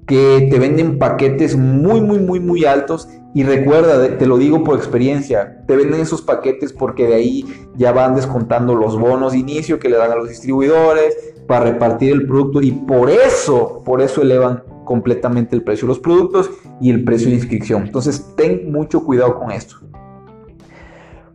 que 0.06 0.48
te 0.50 0.58
venden 0.58 0.98
paquetes 0.98 1.56
muy, 1.56 2.00
muy, 2.00 2.18
muy, 2.18 2.40
muy 2.40 2.64
altos. 2.64 3.08
Y 3.34 3.42
recuerda, 3.42 4.16
te 4.16 4.26
lo 4.26 4.38
digo 4.38 4.64
por 4.64 4.76
experiencia, 4.76 5.62
te 5.66 5.76
venden 5.76 6.00
esos 6.00 6.22
paquetes 6.22 6.72
porque 6.72 7.06
de 7.06 7.14
ahí 7.14 7.44
ya 7.76 7.92
van 7.92 8.16
descontando 8.16 8.74
los 8.74 8.98
bonos 8.98 9.32
de 9.32 9.38
inicio 9.38 9.78
que 9.78 9.90
le 9.90 9.98
dan 9.98 10.10
a 10.10 10.16
los 10.16 10.30
distribuidores 10.30 11.14
para 11.46 11.66
repartir 11.66 12.12
el 12.12 12.26
producto 12.26 12.62
y 12.62 12.72
por 12.72 13.10
eso, 13.10 13.82
por 13.84 14.00
eso 14.00 14.22
elevan 14.22 14.64
completamente 14.86 15.54
el 15.54 15.62
precio 15.62 15.86
de 15.86 15.88
los 15.88 15.98
productos 15.98 16.50
y 16.80 16.90
el 16.90 17.04
precio 17.04 17.28
de 17.28 17.34
inscripción. 17.34 17.86
Entonces, 17.86 18.24
ten 18.36 18.70
mucho 18.70 19.04
cuidado 19.04 19.38
con 19.38 19.50
esto. 19.50 19.76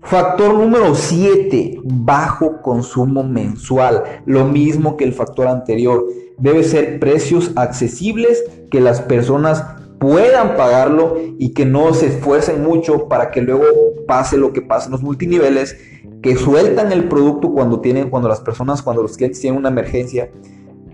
Factor 0.02 0.54
número 0.54 0.96
7, 0.96 1.80
bajo 1.84 2.62
consumo 2.62 3.24
mensual. 3.24 4.04
Lo 4.26 4.46
mismo 4.46 4.98
que 4.98 5.06
el 5.06 5.14
factor 5.14 5.48
anterior. 5.48 6.06
Debe 6.38 6.64
ser 6.64 7.00
precios 7.00 7.52
accesibles 7.56 8.44
que 8.70 8.82
las 8.82 9.02
personas 9.02 9.64
puedan 10.00 10.58
pagarlo 10.58 11.18
y 11.40 11.54
que 11.54 11.66
no 11.66 11.94
se 11.94 12.08
esfuercen 12.08 12.62
mucho 12.64 13.08
para 13.08 13.32
que 13.32 13.42
luego 13.42 13.64
pase 14.06 14.38
lo 14.38 14.52
que 14.52 14.62
pasa 14.62 14.88
en 14.88 14.92
los 14.92 15.02
multiniveles, 15.02 15.78
que 16.22 16.36
sueltan 16.36 16.92
el 16.92 17.08
producto 17.08 17.54
cuando 17.54 17.80
tienen, 17.80 18.10
cuando 18.10 18.28
las 18.28 18.42
personas, 18.42 18.82
cuando 18.82 19.02
los 19.02 19.16
clientes 19.16 19.40
tienen 19.40 19.58
una 19.58 19.70
emergencia, 19.70 20.30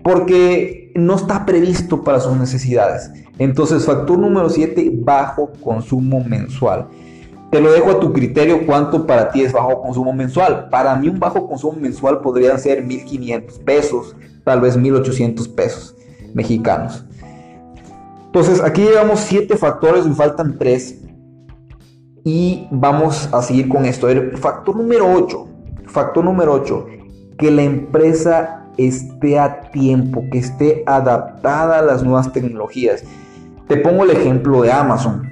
porque 0.02 0.92
no 0.94 1.16
está 1.16 1.44
previsto 1.46 2.02
para 2.02 2.20
sus 2.20 2.36
necesidades. 2.36 3.10
Entonces, 3.38 3.84
factor 3.84 4.18
número 4.18 4.50
7, 4.50 4.90
bajo 4.94 5.50
consumo 5.62 6.22
mensual. 6.22 6.88
Te 7.50 7.60
lo 7.60 7.72
dejo 7.72 7.90
a 7.90 8.00
tu 8.00 8.12
criterio 8.12 8.64
cuánto 8.64 9.06
para 9.06 9.30
ti 9.30 9.42
es 9.42 9.52
bajo 9.52 9.82
consumo 9.82 10.12
mensual. 10.12 10.68
Para 10.68 10.94
mí 10.94 11.08
un 11.08 11.18
bajo 11.18 11.48
consumo 11.48 11.78
mensual 11.80 12.20
podrían 12.20 12.58
ser 12.58 12.86
1.500 12.86 13.64
pesos, 13.64 14.14
tal 14.44 14.60
vez 14.60 14.78
1.800 14.78 15.54
pesos 15.54 15.96
mexicanos. 16.32 17.04
Entonces 18.26 18.62
aquí 18.62 18.82
llevamos 18.82 19.20
7 19.20 19.56
factores, 19.56 20.06
me 20.06 20.14
faltan 20.14 20.56
3. 20.56 20.98
Y 22.24 22.68
vamos 22.70 23.28
a 23.32 23.42
seguir 23.42 23.68
con 23.68 23.84
esto. 23.84 24.06
factor 24.36 24.76
número 24.76 25.12
8. 25.12 25.48
Factor 25.86 26.24
número 26.24 26.52
8. 26.52 26.86
Que 27.36 27.50
la 27.50 27.62
empresa 27.62 28.69
esté 28.86 29.38
a 29.38 29.60
tiempo, 29.70 30.24
que 30.30 30.38
esté 30.38 30.82
adaptada 30.86 31.78
a 31.78 31.82
las 31.82 32.02
nuevas 32.02 32.32
tecnologías. 32.32 33.02
Te 33.68 33.76
pongo 33.76 34.04
el 34.04 34.10
ejemplo 34.10 34.62
de 34.62 34.72
Amazon 34.72 35.30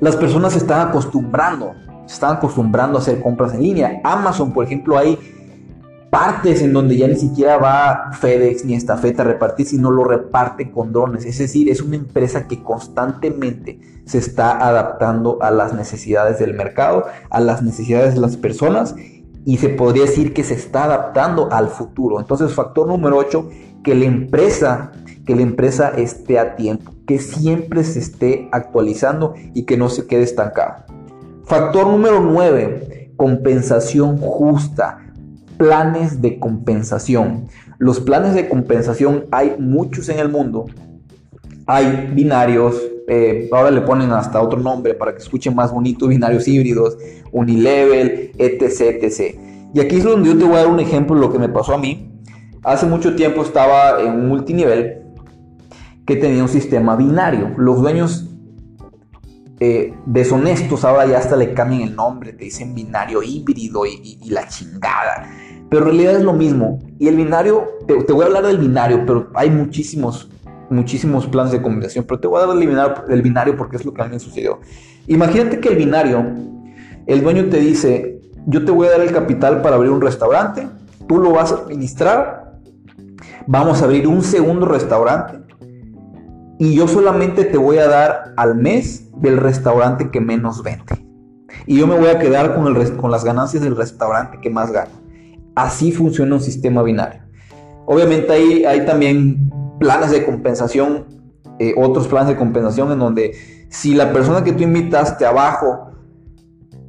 las 0.00 0.16
personas 0.16 0.52
se 0.52 0.58
están 0.58 0.88
acostumbrando, 0.88 1.74
se 2.06 2.14
están 2.14 2.36
acostumbrando 2.36 2.98
a 2.98 3.00
hacer 3.00 3.20
compras 3.20 3.54
en 3.54 3.62
línea. 3.62 4.00
Amazon, 4.04 4.52
por 4.52 4.64
ejemplo, 4.64 4.98
hay 4.98 5.18
partes 6.10 6.62
en 6.62 6.72
donde 6.72 6.96
ya 6.96 7.08
ni 7.08 7.16
siquiera 7.16 7.56
va 7.56 8.10
FedEx 8.12 8.64
ni 8.64 8.74
Estafeta 8.74 9.22
a 9.22 9.26
repartir, 9.26 9.66
sino 9.66 9.90
lo 9.90 10.04
reparte 10.04 10.70
con 10.70 10.92
drones. 10.92 11.24
Es 11.24 11.38
decir, 11.38 11.68
es 11.70 11.80
una 11.80 11.96
empresa 11.96 12.46
que 12.46 12.62
constantemente 12.62 13.80
se 14.04 14.18
está 14.18 14.66
adaptando 14.66 15.38
a 15.42 15.50
las 15.50 15.72
necesidades 15.72 16.38
del 16.38 16.54
mercado, 16.54 17.06
a 17.30 17.40
las 17.40 17.62
necesidades 17.62 18.14
de 18.14 18.20
las 18.20 18.36
personas 18.36 18.94
y 19.46 19.56
se 19.56 19.70
podría 19.70 20.04
decir 20.04 20.34
que 20.34 20.44
se 20.44 20.52
está 20.52 20.84
adaptando 20.84 21.50
al 21.50 21.68
futuro. 21.68 22.20
Entonces, 22.20 22.52
factor 22.52 22.86
número 22.86 23.16
8, 23.16 23.48
que 23.82 23.94
la 23.94 24.04
empresa, 24.04 24.92
que 25.24 25.34
la 25.34 25.40
empresa 25.42 25.88
esté 25.96 26.38
a 26.38 26.56
tiempo 26.56 26.92
que 27.06 27.18
siempre 27.18 27.84
se 27.84 28.00
esté 28.00 28.48
actualizando 28.52 29.34
y 29.54 29.62
que 29.62 29.76
no 29.76 29.88
se 29.88 30.06
quede 30.06 30.22
estancado. 30.22 30.84
Factor 31.44 31.86
número 31.86 32.20
9, 32.20 33.12
compensación 33.16 34.18
justa. 34.18 35.02
Planes 35.56 36.20
de 36.20 36.38
compensación. 36.38 37.46
Los 37.78 38.00
planes 38.00 38.34
de 38.34 38.48
compensación 38.48 39.24
hay 39.30 39.56
muchos 39.58 40.08
en 40.10 40.18
el 40.18 40.28
mundo. 40.28 40.66
Hay 41.66 42.10
binarios, 42.12 42.76
eh, 43.08 43.48
ahora 43.52 43.70
le 43.70 43.80
ponen 43.82 44.10
hasta 44.12 44.40
otro 44.40 44.58
nombre 44.58 44.94
para 44.94 45.12
que 45.12 45.18
escuchen 45.18 45.54
más 45.54 45.72
bonito, 45.72 46.08
binarios 46.08 46.46
híbridos, 46.48 46.96
unilevel, 47.32 48.32
etc, 48.38 49.02
etc. 49.02 49.38
Y 49.74 49.80
aquí 49.80 49.96
es 49.96 50.04
donde 50.04 50.30
yo 50.30 50.38
te 50.38 50.44
voy 50.44 50.54
a 50.54 50.58
dar 50.58 50.68
un 50.68 50.80
ejemplo 50.80 51.14
de 51.14 51.20
lo 51.20 51.32
que 51.32 51.38
me 51.38 51.48
pasó 51.48 51.74
a 51.74 51.78
mí. 51.78 52.12
Hace 52.62 52.86
mucho 52.86 53.14
tiempo 53.14 53.42
estaba 53.42 54.00
en 54.02 54.12
un 54.12 54.28
multinivel 54.28 55.02
que 56.06 56.16
tenía 56.16 56.42
un 56.42 56.48
sistema 56.48 56.96
binario. 56.96 57.52
Los 57.56 57.80
dueños 57.80 58.26
eh, 59.58 59.94
deshonestos 60.04 60.84
ahora 60.84 61.06
ya 61.06 61.18
hasta 61.18 61.34
le 61.34 61.54
cambian 61.54 61.80
el 61.82 61.96
nombre, 61.96 62.34
te 62.34 62.44
dicen 62.44 62.74
binario 62.74 63.22
híbrido 63.22 63.86
y, 63.86 64.18
la 64.28 64.46
chingada. 64.48 65.30
Pero 65.70 65.82
en 65.82 65.88
realidad 65.88 66.16
es 66.16 66.22
lo 66.22 66.32
mismo. 66.32 66.78
Y 66.98 67.08
el 67.08 67.16
binario, 67.16 67.66
te, 67.86 68.12
voy 68.12 68.22
a 68.22 68.26
hablar 68.26 68.46
del 68.46 68.58
binario, 68.58 69.04
pero 69.06 69.30
hay 69.34 69.50
muchísimos, 69.50 70.30
muchísimos 70.70 71.26
planes 71.26 71.52
de 71.52 71.62
combinación. 71.62 72.04
Pero 72.04 72.20
te 72.20 72.28
voy 72.28 72.40
a 72.40 72.44
hablar 72.44 73.06
del 73.06 73.22
binario, 73.22 73.56
porque 73.56 73.76
es 73.76 73.84
lo 73.84 73.92
que 73.92 74.02
a 74.02 74.06
mí 74.06 74.18
sucedió. 74.18 74.60
Imagínate 75.06 75.60
que 75.60 75.68
el 75.68 75.76
binario, 75.76 76.24
el 77.06 77.22
dueño 77.22 77.46
te 77.46 77.58
dice, 77.58 78.20
yo 78.46 78.64
te 78.64 78.72
voy 78.72 78.88
a 78.88 78.92
dar 78.92 79.00
el 79.00 79.12
capital 79.12 79.62
para 79.62 79.76
abrir 79.76 79.90
un 79.90 80.00
restaurante, 80.00 80.68
tú 81.06 81.18
lo 81.18 81.32
vas 81.32 81.52
a 81.52 81.56
administrar, 81.56 82.58
vamos 83.46 83.82
a 83.82 83.84
abrir 83.84 84.06
un 84.08 84.22
segundo 84.22 84.66
restaurante 84.66 85.38
y 86.58 86.74
yo 86.74 86.88
solamente 86.88 87.44
te 87.44 87.58
voy 87.58 87.78
a 87.78 87.86
dar 87.86 88.32
al 88.36 88.56
mes 88.56 89.10
del 89.16 89.36
restaurante 89.36 90.10
que 90.10 90.20
menos 90.20 90.62
vende. 90.62 91.04
Y 91.66 91.78
yo 91.78 91.86
me 91.86 91.98
voy 91.98 92.08
a 92.08 92.18
quedar 92.18 92.54
con, 92.54 92.74
el, 92.74 92.96
con 92.96 93.10
las 93.10 93.24
ganancias 93.24 93.62
del 93.62 93.76
restaurante 93.76 94.38
que 94.40 94.50
más 94.50 94.70
gana. 94.72 94.90
Así 95.54 95.92
funciona 95.92 96.34
un 96.34 96.40
sistema 96.40 96.82
binario. 96.82 97.22
Obviamente 97.86 98.32
hay, 98.32 98.64
hay 98.64 98.84
también 98.86 99.50
planes 99.78 100.10
de 100.10 100.24
compensación, 100.24 101.06
eh, 101.58 101.74
otros 101.76 102.08
planes 102.08 102.28
de 102.28 102.36
compensación 102.36 102.92
en 102.92 102.98
donde 102.98 103.34
si 103.68 103.94
la 103.94 104.12
persona 104.12 104.44
que 104.44 104.52
tú 104.52 104.62
invitaste 104.62 105.24
abajo, 105.26 105.90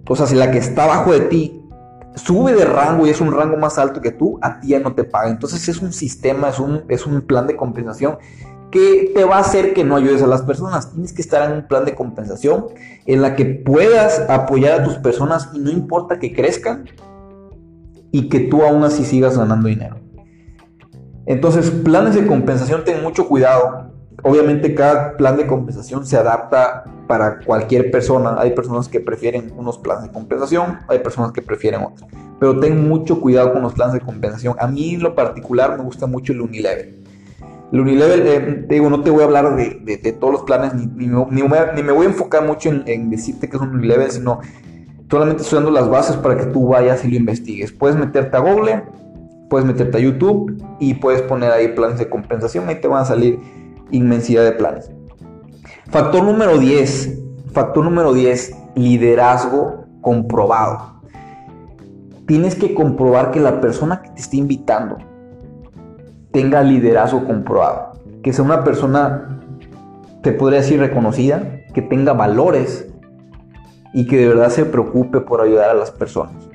o 0.08 0.16
sea, 0.16 0.26
si 0.26 0.36
la 0.36 0.52
que 0.52 0.58
está 0.58 0.84
abajo 0.84 1.12
de 1.12 1.22
ti 1.22 1.62
sube 2.16 2.54
de 2.54 2.66
rango 2.66 3.06
y 3.06 3.10
es 3.10 3.22
un 3.22 3.32
rango 3.32 3.58
más 3.58 3.78
alto 3.78 4.02
que 4.02 4.12
tú, 4.12 4.40
a 4.42 4.60
ti 4.60 4.70
ya 4.70 4.80
no 4.80 4.94
te 4.94 5.04
paga. 5.04 5.30
Entonces 5.30 5.68
es 5.70 5.82
un 5.82 5.94
sistema, 5.94 6.50
es 6.50 6.60
un, 6.60 6.84
es 6.88 7.06
un 7.06 7.22
plan 7.22 7.48
de 7.48 7.56
compensación 7.56 8.18
que 8.72 9.12
te 9.16 9.24
va 9.24 9.38
a 9.38 9.40
hacer 9.40 9.74
que 9.74 9.84
no 9.84 9.96
ayudes 9.96 10.22
a 10.22 10.28
las 10.28 10.42
personas. 10.42 10.92
Tienes 10.92 11.14
que 11.14 11.22
estar 11.22 11.50
en 11.50 11.58
un 11.58 11.68
plan 11.68 11.86
de 11.86 11.96
compensación 11.96 12.68
en 13.06 13.22
la 13.22 13.36
que 13.36 13.46
puedas 13.46 14.20
apoyar 14.30 14.82
a 14.82 14.84
tus 14.84 14.96
personas 14.96 15.50
y 15.54 15.60
no 15.60 15.72
importa 15.72 16.20
que 16.20 16.34
crezcan 16.34 16.86
y 18.12 18.30
que 18.30 18.42
tú 18.42 18.64
aún 18.64 18.84
así 18.84 19.06
sigas 19.06 19.38
ganando 19.38 19.68
dinero. 19.68 19.98
Entonces, 21.28 21.70
planes 21.70 22.16
de 22.16 22.26
compensación, 22.26 22.84
ten 22.86 23.04
mucho 23.04 23.28
cuidado. 23.28 23.92
Obviamente 24.24 24.74
cada 24.74 25.16
plan 25.18 25.38
de 25.38 25.46
compensación 25.46 26.06
se 26.06 26.18
adapta 26.18 26.86
para 27.08 27.40
cualquier 27.40 27.92
persona. 27.92 28.36
Hay 28.40 28.52
personas 28.52 28.88
que 28.88 29.00
prefieren 29.00 29.54
unos 29.56 29.78
planes 29.78 30.06
de 30.06 30.12
compensación, 30.12 30.80
hay 30.88 31.00
personas 31.00 31.34
que 31.34 31.42
prefieren 31.42 31.84
otros. 31.84 32.10
Pero 32.40 32.60
ten 32.60 32.88
mucho 32.88 33.20
cuidado 33.20 33.54
con 33.54 33.62
los 33.62 33.74
planes 33.74 33.94
de 33.94 34.00
compensación. 34.00 34.56
A 34.58 34.68
mí 34.68 34.96
en 34.96 35.04
lo 35.04 35.16
particular 35.16 35.78
me 35.78 35.84
gusta 35.84 36.08
mucho 36.08 36.32
el 36.32 36.42
Unilever. 36.42 36.94
El 37.72 37.82
Unilevel, 37.82 38.28
eh, 38.28 38.66
digo, 38.70 38.90
no 38.90 39.02
te 39.02 39.10
voy 39.10 39.22
a 39.22 39.26
hablar 39.26 39.56
de, 39.56 40.18
todos 40.18 40.32
los 40.32 40.44
planes, 40.44 40.74
ni, 40.74 40.86
ni, 40.86 41.08
me, 41.08 41.92
voy 41.92 42.06
a 42.06 42.10
enfocar 42.10 42.46
mucho 42.46 42.70
en, 42.70 43.10
decirte 43.10 43.50
que 43.50 43.58
es 43.58 43.62
un 43.62 43.76
Unilevel, 43.76 44.10
sino 44.10 44.40
solamente 45.10 45.44
estoy 45.44 45.58
dando 45.58 45.72
las 45.72 45.90
bases 45.90 46.16
para 46.16 46.38
que 46.38 46.46
tú 46.46 46.70
vayas 46.70 47.04
y 47.04 47.10
lo 47.10 47.18
investigues. 47.18 47.74
Puedes 47.74 47.98
meterte 47.98 48.38
a 48.38 48.40
Google, 48.40 48.84
puedes 49.50 49.66
meterte 49.66 49.98
a 49.98 50.02
YouTube 50.02 50.62
y 50.80 50.96
puedes 50.96 51.22
poner 51.22 51.52
ahí 51.52 51.70
planes 51.70 52.00
de 52.00 52.10
compensación, 52.10 52.68
ahí 52.68 52.82
te 52.82 52.88
van 52.88 53.02
a 53.02 53.06
salir 53.06 53.40
inmensidad 53.92 54.44
de 54.44 54.52
planes. 54.52 54.92
Factor 55.90 56.24
número 56.24 56.58
10, 56.58 57.20
factor 57.54 57.84
número 57.84 58.14
10, 58.14 58.56
liderazgo 58.76 59.86
comprobado. 60.02 61.02
Tienes 62.26 62.56
que 62.56 62.74
comprobar 62.74 63.32
que 63.32 63.40
la 63.40 63.62
persona 63.62 64.02
que 64.02 64.10
te 64.10 64.22
está 64.22 64.36
invitando, 64.36 64.98
tenga 66.32 66.62
liderazgo 66.62 67.26
comprobado, 67.26 67.94
que 68.22 68.34
sea 68.34 68.44
una 68.44 68.64
persona, 68.64 69.40
te 70.22 70.34
podría 70.34 70.60
decir, 70.60 70.80
reconocida, 70.80 71.62
que 71.74 71.82
tenga 71.82 72.14
valores 72.14 72.90
y 73.94 74.08
que 74.08 74.18
de 74.18 74.28
verdad 74.28 74.50
se 74.50 74.66
preocupe 74.66 75.22
por 75.22 75.42
ayudar 75.42 75.70
a 75.70 75.74
las 75.74 75.92
personas. 75.92 76.47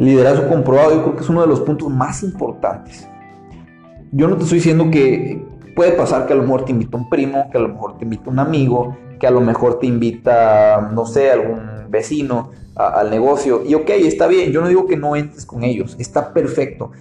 Liderazgo 0.00 0.48
comprobado 0.48 0.94
yo 0.94 1.02
creo 1.02 1.16
que 1.16 1.22
es 1.22 1.28
uno 1.28 1.42
de 1.42 1.46
los 1.46 1.60
puntos 1.60 1.90
más 1.90 2.22
importantes. 2.22 3.06
Yo 4.12 4.28
no 4.28 4.36
te 4.36 4.44
estoy 4.44 4.56
diciendo 4.56 4.90
que 4.90 5.44
puede 5.76 5.92
pasar 5.92 6.26
que 6.26 6.32
a 6.32 6.36
lo 6.36 6.42
mejor 6.42 6.64
te 6.64 6.72
invita 6.72 6.96
un 6.96 7.10
primo, 7.10 7.50
que 7.52 7.58
a 7.58 7.60
lo 7.60 7.68
mejor 7.68 7.98
te 7.98 8.04
invita 8.04 8.30
un 8.30 8.38
amigo, 8.38 8.96
que 9.20 9.26
a 9.26 9.30
lo 9.30 9.42
mejor 9.42 9.78
te 9.78 9.86
invita, 9.86 10.90
no 10.94 11.04
sé, 11.04 11.30
algún 11.30 11.90
vecino 11.90 12.50
al 12.74 13.10
negocio. 13.10 13.62
Y 13.66 13.74
ok, 13.74 13.90
está 13.90 14.26
bien, 14.26 14.52
yo 14.52 14.62
no 14.62 14.68
digo 14.68 14.86
que 14.86 14.96
no 14.96 15.16
entres 15.16 15.44
con 15.44 15.64
ellos, 15.64 15.96
está 15.98 16.32
perfecto. 16.32 16.92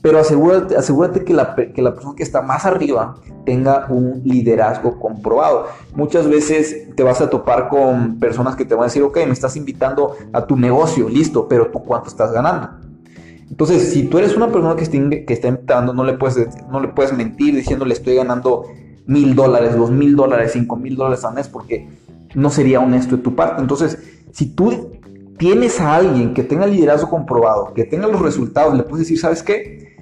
Pero 0.00 0.20
asegúrate, 0.20 0.76
asegúrate 0.76 1.24
que, 1.24 1.34
la, 1.34 1.54
que 1.54 1.82
la 1.82 1.92
persona 1.92 2.14
que 2.16 2.22
está 2.22 2.40
más 2.40 2.64
arriba 2.64 3.16
tenga 3.44 3.86
un 3.88 4.22
liderazgo 4.24 4.98
comprobado. 5.00 5.66
Muchas 5.94 6.28
veces 6.28 6.94
te 6.94 7.02
vas 7.02 7.20
a 7.20 7.28
topar 7.30 7.68
con 7.68 8.18
personas 8.18 8.54
que 8.54 8.64
te 8.64 8.74
van 8.74 8.84
a 8.84 8.86
decir, 8.86 9.02
ok, 9.02 9.16
me 9.26 9.32
estás 9.32 9.56
invitando 9.56 10.14
a 10.32 10.46
tu 10.46 10.56
negocio, 10.56 11.08
listo, 11.08 11.48
pero 11.48 11.68
tú 11.68 11.82
cuánto 11.82 12.08
estás 12.08 12.32
ganando. 12.32 12.70
Entonces, 13.50 13.92
si 13.92 14.04
tú 14.04 14.18
eres 14.18 14.36
una 14.36 14.48
persona 14.48 14.76
que 14.76 14.84
está, 14.84 14.98
que 14.98 15.32
está 15.32 15.48
invitando, 15.48 15.92
no 15.92 16.04
le, 16.04 16.12
puedes, 16.12 16.48
no 16.70 16.80
le 16.80 16.88
puedes 16.88 17.12
mentir 17.12 17.54
diciéndole 17.54 17.94
estoy 17.94 18.14
ganando 18.14 18.66
mil 19.06 19.34
dólares, 19.34 19.76
dos 19.76 19.90
mil 19.90 20.14
dólares, 20.14 20.52
cinco 20.52 20.76
mil 20.76 20.94
dólares 20.94 21.24
al 21.24 21.34
mes, 21.34 21.48
porque 21.48 21.88
no 22.34 22.50
sería 22.50 22.78
honesto 22.78 23.16
de 23.16 23.22
tu 23.22 23.34
parte. 23.34 23.60
Entonces, 23.62 23.98
si 24.32 24.46
tú 24.54 24.92
tienes 25.38 25.80
a 25.80 25.94
alguien 25.94 26.34
que 26.34 26.42
tenga 26.42 26.66
liderazgo 26.66 27.08
comprobado, 27.08 27.72
que 27.72 27.84
tenga 27.84 28.08
los 28.08 28.20
resultados, 28.20 28.76
le 28.76 28.82
puedes 28.82 29.06
decir, 29.06 29.18
¿sabes 29.18 29.42
qué? 29.42 29.96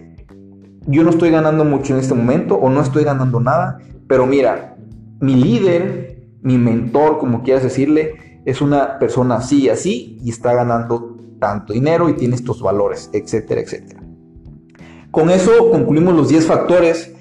Yo 0.86 1.02
no 1.02 1.10
estoy 1.10 1.30
ganando 1.30 1.64
mucho 1.64 1.94
en 1.94 2.00
este 2.00 2.14
momento 2.14 2.56
o 2.56 2.70
no 2.70 2.80
estoy 2.80 3.04
ganando 3.04 3.40
nada, 3.40 3.78
pero 4.08 4.26
mira, 4.26 4.76
mi 5.20 5.34
líder, 5.34 6.28
mi 6.42 6.58
mentor, 6.58 7.18
como 7.18 7.42
quieras 7.42 7.62
decirle, 7.62 8.40
es 8.44 8.60
una 8.60 8.98
persona 8.98 9.36
así, 9.36 9.68
así 9.68 10.18
y 10.22 10.30
está 10.30 10.54
ganando 10.54 11.16
tanto 11.38 11.72
dinero 11.72 12.08
y 12.08 12.14
tiene 12.14 12.36
estos 12.36 12.62
valores, 12.62 13.10
etcétera, 13.12 13.60
etcétera. 13.60 14.00
Con 15.10 15.30
eso 15.30 15.70
concluimos 15.70 16.14
los 16.14 16.28
10 16.28 16.46
factores. 16.46 17.12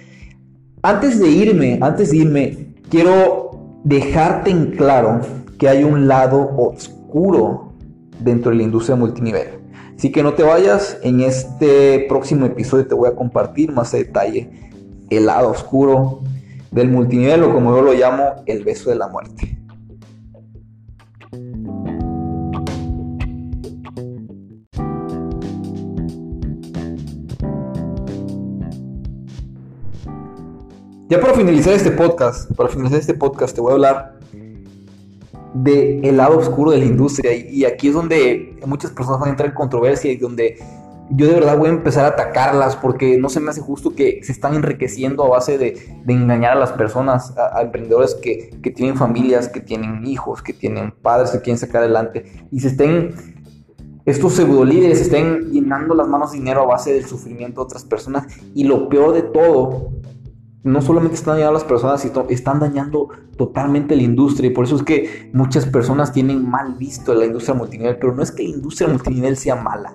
Antes 0.82 1.20
de 1.20 1.30
irme, 1.30 1.80
antes 1.82 2.12
de 2.12 2.18
irme, 2.18 2.76
quiero 2.90 3.80
dejarte 3.84 4.52
en 4.52 4.72
claro 4.72 5.22
que 5.58 5.68
hay 5.68 5.84
un 5.84 6.08
lado 6.08 6.52
oscuro 6.58 7.65
dentro 8.20 8.52
de 8.52 8.58
la 8.58 8.64
industria 8.64 8.96
multinivel. 8.96 9.60
Así 9.98 10.12
que 10.12 10.24
no 10.24 10.34
te 10.34 10.44
vayas, 10.44 10.98
en 11.04 11.22
este 11.22 12.06
próximo 12.10 12.46
episodio 12.46 12.88
te 12.88 12.96
voy 12.96 13.10
a 13.10 13.16
compartir 13.16 13.72
más 13.72 13.94
a 13.94 13.98
detalle 13.98 14.50
el 15.10 15.28
lado 15.28 15.50
oscuro 15.50 16.22
del 16.72 16.90
multinivel 16.90 17.44
o 17.44 17.54
como 17.54 17.76
yo 17.76 17.82
lo 17.82 17.94
llamo, 17.94 18.44
el 18.46 18.64
beso 18.64 18.90
de 18.90 18.98
la 18.98 19.08
muerte. 19.08 19.58
Ya 31.08 31.22
para 31.22 31.36
finalizar 31.36 31.74
este 31.74 31.92
podcast, 31.92 32.52
para 32.56 32.68
finalizar 32.68 33.00
este 33.00 33.14
podcast 33.14 33.56
te 33.56 33.62
voy 33.62 33.72
a 33.72 33.74
hablar 33.76 34.20
de 35.56 36.02
el 36.02 36.18
lado 36.18 36.38
oscuro 36.38 36.72
de 36.72 36.80
la 36.80 36.86
industria. 36.86 37.34
Y, 37.34 37.66
aquí 37.66 37.88
es 37.88 37.94
donde 37.94 38.58
muchas 38.66 38.92
personas 38.92 39.20
van 39.20 39.30
a 39.30 39.32
entrar 39.32 39.50
en 39.50 39.56
controversia 39.56 40.12
y 40.12 40.18
donde 40.18 40.60
yo 41.12 41.28
de 41.28 41.36
verdad 41.36 41.58
voy 41.58 41.68
a 41.68 41.72
empezar 41.72 42.06
a 42.06 42.10
atacarlas 42.10 42.76
porque 42.76 43.18
no 43.18 43.30
se 43.30 43.40
me 43.40 43.52
hace 43.52 43.62
justo 43.62 43.96
que 43.96 44.22
se 44.24 44.32
están 44.32 44.56
enriqueciendo 44.56 45.24
a 45.24 45.30
base 45.30 45.58
de, 45.58 46.02
engañar 46.08 46.54
a 46.54 46.56
las 46.56 46.74
personas, 46.74 47.34
a, 47.38 47.62
emprendedores 47.62 48.16
que, 48.16 48.50
que, 48.62 48.72
tienen 48.72 48.98
familias, 48.98 49.48
que 49.48 49.62
tienen 49.62 50.06
hijos, 50.06 50.42
que 50.42 50.52
tienen 50.52 50.92
padres 50.92 51.32
que 51.32 51.40
quieren 51.40 51.58
sacar 51.58 51.84
adelante. 51.84 52.26
Y 52.52 52.60
se 52.60 52.70
estén, 52.70 53.14
estos 54.06 54.34
pseudo 54.34 54.66
líderes 54.66 55.00
estén 55.00 55.52
llenando 55.52 55.96
las 55.96 56.08
manos 56.08 56.32
de 56.32 56.40
dinero 56.40 56.64
a 56.64 56.66
base 56.66 56.92
del 56.92 57.06
sufrimiento 57.06 57.62
de 57.62 57.66
otras 57.66 57.86
personas. 57.86 58.26
Y 58.54 58.66
lo 58.66 58.90
peor 58.90 59.14
de 59.14 59.22
todo 59.22 59.92
no 60.66 60.82
solamente 60.82 61.16
están 61.16 61.36
dañando 61.36 61.52
a 61.52 61.54
las 61.54 61.64
personas, 61.64 62.02
sino 62.02 62.26
están 62.28 62.60
dañando 62.60 63.10
totalmente 63.38 63.96
la 63.96 64.02
industria. 64.02 64.50
Y 64.50 64.54
por 64.54 64.66
eso 64.66 64.78
es 64.78 64.84
que 64.84 65.30
muchas 65.32 65.68
personas 65.68 66.12
tienen 66.12 66.50
mal 66.50 66.74
visto 66.74 67.14
la 67.14 67.28
industria 67.28 67.54
multinivel. 67.54 67.98
Pero 67.98 68.16
no 68.16 68.24
es 68.24 68.32
que 68.32 68.44
la 68.44 68.50
industria 68.50 68.90
multinivel 68.90 69.38
sea 69.38 69.56
mala. 69.56 69.94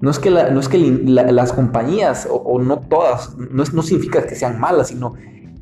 No 0.00 0.10
es 0.10 0.18
que, 0.18 0.30
no 0.30 0.58
es 0.58 0.68
que 0.68 0.78
las 0.78 1.52
compañías, 1.52 2.26
o, 2.28 2.60
no 2.60 2.80
todas, 2.80 3.36
no, 3.38 3.62
no 3.72 3.82
significa 3.82 4.26
que 4.26 4.34
sean 4.34 4.58
malas, 4.58 4.88
sino 4.88 5.14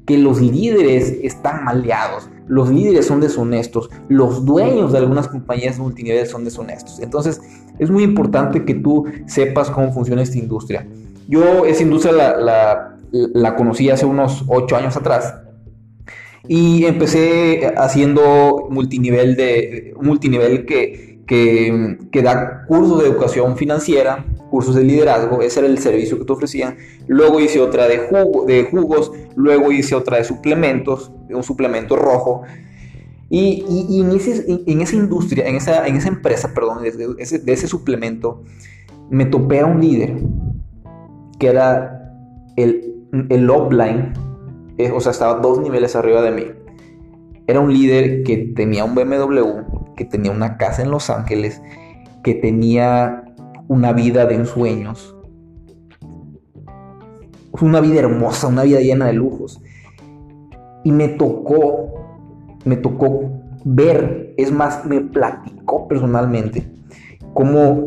que 0.06 0.16
los 0.16 0.40
líderes 0.40 1.18
están 1.22 1.62
maleados. 1.62 2.30
Los 2.48 2.70
líderes 2.70 3.06
son 3.06 3.20
deshonestos. 3.20 3.90
Los 4.08 4.46
dueños 4.46 4.92
de 4.92 4.98
algunas 4.98 5.28
compañías 5.28 5.78
multinivel 5.78 6.26
son 6.26 6.46
deshonestos. 6.46 6.98
Entonces, 7.00 7.42
es 7.78 7.90
muy 7.90 8.04
importante 8.04 8.64
que 8.64 8.74
tú 8.74 9.04
sepas 9.26 9.70
cómo 9.70 9.92
funciona 9.92 10.22
esta 10.22 10.38
industria. 10.38 10.88
Yo, 11.28 11.66
esa 11.66 11.82
industria 11.82 12.12
la 12.38 12.96
conocí 13.56 13.90
hace 13.90 14.06
unos 14.06 14.44
8 14.48 14.76
años 14.76 14.96
atrás. 14.96 15.34
Y 16.48 16.84
empecé 16.86 17.72
haciendo 17.76 18.66
multinivel, 18.70 19.36
de, 19.36 19.94
multinivel 20.00 20.64
que, 20.64 21.20
que, 21.26 22.22
da 22.22 22.64
cursos 22.66 23.02
de 23.02 23.08
educación 23.08 23.56
financiera, 23.56 24.24
cursos 24.50 24.74
de 24.74 24.82
liderazgo, 24.82 25.42
ese 25.42 25.60
era 25.60 25.68
el 25.68 25.78
servicio 25.78 26.18
que 26.18 26.24
te 26.24 26.32
ofrecían. 26.32 26.76
Luego 27.06 27.38
hice 27.38 27.60
otra 27.60 27.86
de, 27.86 27.98
jugo, 27.98 28.46
jugos, 28.70 29.12
luego 29.36 29.70
hice 29.70 29.94
otra 29.94 30.16
de 30.16 30.24
suplementos, 30.24 31.12
un 31.28 31.42
suplemento 31.44 31.94
rojo. 31.94 32.42
Y, 33.28 33.64
y, 33.68 34.00
en, 34.00 34.10
en, 34.66 34.80
esa 34.80 34.96
industria, 34.96 35.46
en 35.46 35.54
esa, 35.54 35.86
en 35.86 35.94
esa 35.94 36.08
empresa, 36.08 36.52
perdón, 36.52 36.82
de 36.82 37.14
ese, 37.18 37.38
de 37.38 37.52
ese 37.52 37.68
suplemento, 37.68 38.42
me 39.08 39.24
topé 39.24 39.60
a 39.60 39.66
un 39.66 39.80
líder 39.80 40.16
que 41.38 41.46
era 41.46 42.12
el 42.56 42.99
el 43.12 43.50
offline, 43.50 44.12
o 44.94 45.00
sea, 45.00 45.12
estaba 45.12 45.40
dos 45.40 45.60
niveles 45.60 45.96
arriba 45.96 46.22
de 46.22 46.30
mí. 46.30 46.44
Era 47.46 47.60
un 47.60 47.72
líder 47.72 48.22
que 48.22 48.52
tenía 48.54 48.84
un 48.84 48.94
BMW, 48.94 49.94
que 49.96 50.04
tenía 50.04 50.30
una 50.30 50.56
casa 50.56 50.82
en 50.82 50.90
Los 50.90 51.10
Ángeles, 51.10 51.60
que 52.22 52.34
tenía 52.34 53.24
una 53.68 53.92
vida 53.92 54.26
de 54.26 54.36
ensueños. 54.36 55.16
Una 57.60 57.80
vida 57.80 58.00
hermosa, 58.00 58.46
una 58.46 58.62
vida 58.62 58.80
llena 58.80 59.06
de 59.06 59.14
lujos. 59.14 59.60
Y 60.84 60.92
me 60.92 61.08
tocó, 61.08 61.92
me 62.64 62.76
tocó 62.76 63.30
ver, 63.64 64.34
es 64.38 64.50
más, 64.50 64.86
me 64.86 65.00
platicó 65.00 65.88
personalmente 65.88 66.72
cómo 67.34 67.84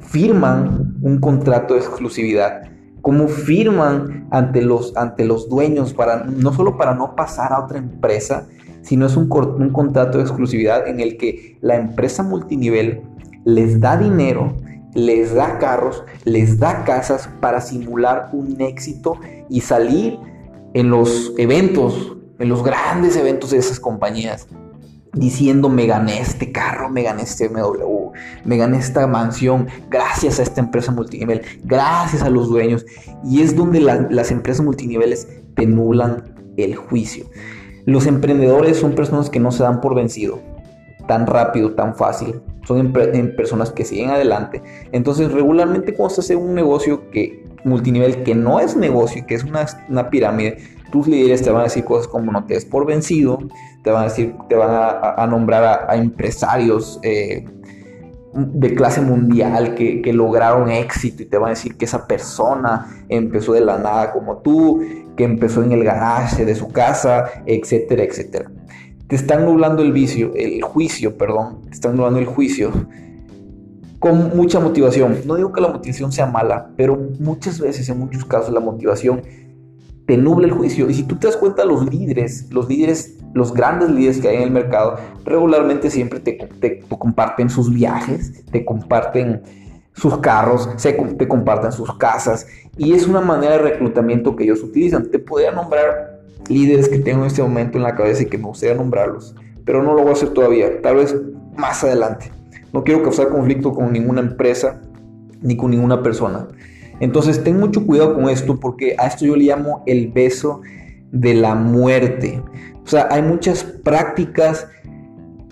firman 0.00 0.96
un 1.02 1.18
contrato 1.18 1.74
de 1.74 1.80
exclusividad 1.80 2.62
cómo 3.08 3.26
firman 3.26 4.28
ante 4.30 4.60
los, 4.60 4.94
ante 4.94 5.24
los 5.24 5.48
dueños, 5.48 5.94
para, 5.94 6.24
no 6.24 6.52
solo 6.52 6.76
para 6.76 6.92
no 6.92 7.16
pasar 7.16 7.54
a 7.54 7.64
otra 7.64 7.78
empresa, 7.78 8.46
sino 8.82 9.06
es 9.06 9.16
un, 9.16 9.32
un 9.32 9.70
contrato 9.70 10.18
de 10.18 10.24
exclusividad 10.24 10.86
en 10.86 11.00
el 11.00 11.16
que 11.16 11.56
la 11.62 11.76
empresa 11.76 12.22
multinivel 12.22 13.00
les 13.46 13.80
da 13.80 13.96
dinero, 13.96 14.54
les 14.92 15.34
da 15.34 15.56
carros, 15.56 16.04
les 16.24 16.58
da 16.58 16.84
casas 16.84 17.30
para 17.40 17.62
simular 17.62 18.28
un 18.34 18.60
éxito 18.60 19.18
y 19.48 19.62
salir 19.62 20.18
en 20.74 20.90
los 20.90 21.32
eventos, 21.38 22.14
en 22.38 22.50
los 22.50 22.62
grandes 22.62 23.16
eventos 23.16 23.52
de 23.52 23.56
esas 23.56 23.80
compañías 23.80 24.46
diciendo 25.12 25.68
me 25.68 25.86
gané 25.86 26.20
este 26.20 26.52
carro, 26.52 26.88
me 26.90 27.02
gané 27.02 27.22
este 27.22 27.48
MW, 27.48 28.12
me 28.44 28.56
gané 28.56 28.78
esta 28.78 29.06
mansión 29.06 29.66
gracias 29.90 30.38
a 30.38 30.42
esta 30.42 30.60
empresa 30.60 30.92
multinivel, 30.92 31.42
gracias 31.64 32.22
a 32.22 32.30
los 32.30 32.48
dueños. 32.48 32.84
Y 33.24 33.42
es 33.42 33.56
donde 33.56 33.80
las 33.80 34.30
empresas 34.30 34.64
multiniveles 34.64 35.28
te 35.54 35.66
el 36.56 36.76
juicio. 36.76 37.26
Los 37.84 38.06
emprendedores 38.06 38.76
son 38.76 38.94
personas 38.94 39.30
que 39.30 39.40
no 39.40 39.50
se 39.50 39.62
dan 39.62 39.80
por 39.80 39.94
vencido 39.94 40.40
tan 41.08 41.26
rápido, 41.26 41.72
tan 41.72 41.96
fácil. 41.96 42.40
Son 42.64 42.92
personas 43.36 43.72
que 43.72 43.84
siguen 43.84 44.10
adelante. 44.10 44.62
Entonces, 44.92 45.32
regularmente 45.32 45.94
cuando 45.94 46.14
se 46.14 46.20
hace 46.20 46.36
un 46.36 46.54
negocio 46.54 47.10
que 47.10 47.44
multinivel 47.64 48.22
que 48.22 48.36
no 48.36 48.60
es 48.60 48.76
negocio, 48.76 49.26
que 49.26 49.34
es 49.34 49.42
una, 49.42 49.66
una 49.88 50.10
pirámide, 50.10 50.58
tus 50.92 51.06
líderes 51.06 51.42
te 51.42 51.50
van 51.50 51.62
a 51.62 51.64
decir 51.64 51.84
cosas 51.84 52.08
como 52.08 52.32
no 52.32 52.44
te 52.44 52.54
des 52.54 52.64
por 52.64 52.86
vencido, 52.86 53.38
te 53.82 53.90
van 53.90 54.02
a 54.02 54.04
decir, 54.04 54.34
te 54.48 54.54
van 54.54 54.70
a, 54.72 55.26
nombrar 55.26 55.86
a, 55.88 55.96
empresarios 55.96 56.98
eh, 57.02 57.44
de 58.32 58.74
clase 58.74 59.00
mundial 59.00 59.74
que, 59.74 60.12
lograron 60.12 60.70
éxito 60.70 61.22
y 61.22 61.26
te 61.26 61.36
van 61.36 61.48
a 61.48 61.50
decir 61.50 61.76
que 61.76 61.84
esa 61.84 62.06
persona 62.06 63.04
empezó 63.08 63.52
de 63.52 63.60
la 63.60 63.78
nada 63.78 64.12
como 64.12 64.38
tú, 64.38 64.82
que 65.16 65.24
empezó 65.24 65.62
en 65.62 65.72
el 65.72 65.84
garaje 65.84 66.44
de 66.44 66.54
su 66.54 66.68
casa, 66.68 67.30
etcétera, 67.46 68.04
etcétera. 68.04 68.50
Te 69.08 69.16
están 69.16 69.44
nublando 69.44 69.82
el 69.82 69.92
vicio, 69.92 70.32
el 70.34 70.62
juicio, 70.62 71.16
perdón, 71.16 71.62
están 71.70 71.96
nublando 71.96 72.20
el 72.20 72.26
juicio 72.26 72.70
con 73.98 74.36
mucha 74.36 74.60
motivación. 74.60 75.18
No 75.24 75.34
digo 75.34 75.52
que 75.52 75.60
la 75.60 75.68
motivación 75.68 76.12
sea 76.12 76.26
mala, 76.26 76.70
pero 76.76 76.96
muchas 77.18 77.60
veces, 77.60 77.88
en 77.88 77.98
muchos 77.98 78.24
casos, 78.24 78.52
la 78.52 78.60
motivación 78.60 79.22
te 80.06 80.16
nubla 80.16 80.46
el 80.46 80.52
juicio. 80.52 80.88
Y 80.88 80.94
si 80.94 81.02
tú 81.02 81.16
te 81.16 81.26
das 81.26 81.36
cuenta, 81.36 81.64
los 81.64 81.90
líderes, 81.90 82.50
los 82.50 82.68
líderes, 82.68 83.18
los 83.34 83.52
grandes 83.52 83.90
líderes 83.90 84.20
que 84.20 84.28
hay 84.28 84.36
en 84.36 84.42
el 84.42 84.50
mercado, 84.50 84.96
regularmente 85.24 85.90
siempre 85.90 86.20
te, 86.20 86.32
te, 86.60 86.80
comparten 86.80 87.50
sus 87.50 87.72
viajes, 87.72 88.44
te 88.50 88.64
comparten 88.64 89.42
sus 89.92 90.18
carros, 90.18 90.70
se, 90.76 90.92
te 90.92 91.28
comparten 91.28 91.72
sus 91.72 91.96
casas. 91.98 92.46
Y 92.76 92.92
es 92.92 93.06
una 93.06 93.20
manera 93.20 93.52
de 93.54 93.58
reclutamiento 93.58 94.36
que 94.36 94.44
ellos 94.44 94.62
utilizan. 94.62 95.10
Te 95.10 95.18
podría 95.18 95.50
nombrar 95.50 96.17
líderes 96.48 96.88
que 96.88 96.98
tengo 96.98 97.20
en 97.20 97.26
este 97.26 97.42
momento 97.42 97.78
en 97.78 97.84
la 97.84 97.94
cabeza 97.94 98.22
y 98.22 98.26
que 98.26 98.38
me 98.38 98.44
gustaría 98.44 98.74
nombrarlos, 98.74 99.34
pero 99.64 99.82
no 99.82 99.94
lo 99.94 100.02
voy 100.02 100.10
a 100.10 100.12
hacer 100.12 100.30
todavía, 100.30 100.80
tal 100.82 100.96
vez 100.96 101.14
más 101.56 101.82
adelante. 101.84 102.30
No 102.72 102.84
quiero 102.84 103.02
causar 103.02 103.28
conflicto 103.28 103.72
con 103.72 103.92
ninguna 103.92 104.20
empresa 104.20 104.80
ni 105.40 105.56
con 105.56 105.70
ninguna 105.70 106.02
persona. 106.02 106.48
Entonces, 107.00 107.42
ten 107.44 107.58
mucho 107.58 107.86
cuidado 107.86 108.14
con 108.14 108.28
esto 108.28 108.58
porque 108.58 108.94
a 108.98 109.06
esto 109.06 109.24
yo 109.24 109.36
le 109.36 109.44
llamo 109.44 109.82
el 109.86 110.08
beso 110.08 110.60
de 111.12 111.34
la 111.34 111.54
muerte. 111.54 112.42
O 112.84 112.86
sea, 112.86 113.08
hay 113.10 113.22
muchas 113.22 113.64
prácticas 113.64 114.66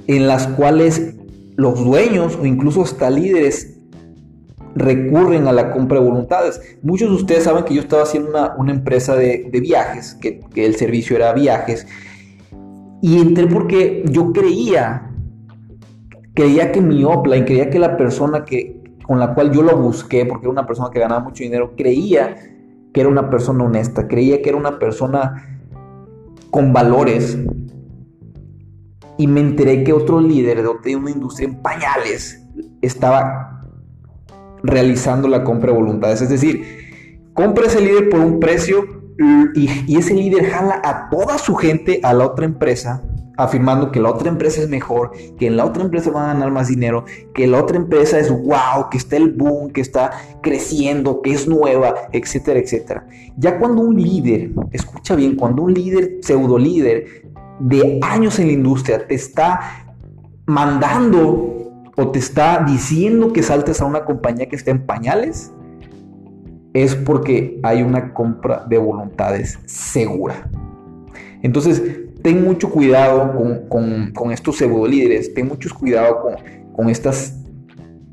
en 0.07 0.27
las 0.27 0.47
cuales 0.49 1.15
los 1.57 1.85
dueños 1.85 2.37
o 2.37 2.47
incluso 2.47 2.83
hasta 2.83 3.11
líderes 3.11 3.76
recurren 4.77 5.49
a 5.49 5.53
la 5.53 5.73
compra 5.73 5.99
de 5.99 6.07
voluntades. 6.07 6.61
Muchos 6.83 7.09
de 7.09 7.17
ustedes 7.17 7.45
saben 7.45 7.65
que 7.65 7.75
yo 7.75 7.81
estaba 7.81 8.03
haciendo 8.03 8.31
una, 8.59 8.73
empresa 8.73 9.17
de, 9.17 9.49
viajes, 9.61 10.15
que, 10.21 10.41
el 10.55 10.77
servicio 10.77 11.17
era 11.17 11.33
viajes, 11.33 11.87
y 13.03 13.21
entré 13.21 13.47
porque 13.47 14.05
yo 14.07 14.33
creía, 14.33 15.11
creía 16.35 16.73
que 16.73 16.81
mi 16.81 17.05
upline, 17.05 17.45
creía 17.45 17.71
que 17.71 17.79
la 17.79 17.97
persona 17.97 18.45
que, 18.45 18.83
con 19.07 19.19
la 19.19 19.35
cual 19.35 19.53
yo 19.53 19.63
lo 19.63 19.77
busqué, 19.77 20.27
porque 20.27 20.45
era 20.45 20.53
una 20.53 20.67
persona 20.67 20.91
que 20.91 21.01
ganaba 21.01 21.25
mucho 21.25 21.43
dinero, 21.43 21.73
creía 21.77 22.37
que 22.93 23.01
era 23.01 23.09
una 23.09 23.31
persona 23.31 23.65
honesta, 23.65 24.09
creía 24.09 24.43
que 24.43 24.51
era 24.51 24.59
una 24.59 24.79
persona 24.79 25.61
con 26.51 26.73
valores. 26.73 27.39
Y 29.19 29.27
me 29.27 29.41
enteré 29.41 29.83
que 29.83 29.95
otro 29.95 30.21
líder 30.21 30.63
de 30.63 30.97
una 30.97 31.11
industria 31.11 31.49
en 31.49 31.63
pañales 31.63 32.43
estaba 32.83 33.56
realizando 34.63 35.29
la 35.29 35.45
compra 35.45 35.73
de 35.73 35.79
voluntades. 35.79 36.23
Es 36.23 36.29
decir, 36.29 37.31
compra 37.35 37.67
ese 37.67 37.81
líder 37.81 38.09
por 38.09 38.21
un 38.21 38.41
precio 38.41 38.85
y, 39.55 39.97
ese 39.97 40.15
líder 40.15 40.47
jala 40.47 40.81
a 40.85 41.09
toda 41.11 41.39
su 41.39 41.55
gente 41.55 42.01
a 42.03 42.13
la 42.13 42.27
otra 42.27 42.45
empresa 42.45 43.03
afirmando 43.39 43.93
que 43.93 44.01
la 44.01 44.11
otra 44.11 44.31
empresa 44.31 44.63
es 44.63 44.69
mejor, 44.69 45.13
que 45.39 45.47
en 45.47 45.59
la 45.59 45.67
otra 45.67 45.83
empresa 45.83 46.11
van 46.11 46.25
a 46.25 46.33
ganar 46.33 46.51
más 46.51 46.69
dinero, 46.69 47.05
que 47.35 47.47
la 47.47 47.61
otra 47.61 47.77
empresa 47.77 48.19
es 48.19 48.31
wow, 48.31 48.89
que 48.91 48.97
está 48.97 49.17
el 49.17 49.31
boom, 49.31 49.71
que 49.73 49.83
está 49.83 50.13
creciendo, 50.43 51.21
que 51.21 51.33
es 51.33 51.47
nueva, 51.47 51.95
etcétera, 52.13 52.59
etcétera. 52.59 53.07
Ya 53.37 53.59
cuando 53.59 53.83
un 53.83 54.01
líder, 54.01 54.53
escucha 54.73 55.15
bien, 55.15 55.37
cuando 55.37 55.63
un 55.63 55.75
líder, 55.75 56.17
pseudo 56.23 56.59
líder 56.59 57.27
de 57.61 57.99
años 58.03 58.39
en 58.39 58.47
la 58.47 58.53
industria 58.55 59.07
te 59.07 59.15
está 59.15 59.87
mandando 60.47 61.56
o 61.97 62.11
te 62.11 62.19
está 62.19 62.65
diciendo 62.67 63.33
que 63.33 63.43
saltes 63.43 63.81
a 63.81 63.87
una 63.87 64.05
compañía 64.05 64.49
que 64.49 64.57
esté 64.57 64.71
en 64.71 64.85
pañales, 64.85 65.53
es 66.75 66.95
porque 66.95 67.59
hay 67.63 67.83
una 67.83 68.13
compra 68.13 68.67
de 68.69 68.77
voluntades 68.77 69.59
segura. 69.65 70.51
Entonces, 71.43 71.83
ten 72.23 72.45
mucho 72.45 72.71
cuidado 72.71 73.35
con, 73.69 74.33
estos 74.33 74.57
pseudo 74.57 74.87
líderes, 74.87 75.33
ten 75.33 75.49
mucho 75.49 75.71
cuidado 75.75 76.21
con, 76.21 76.35
con 76.75 76.91
estas 76.91 77.39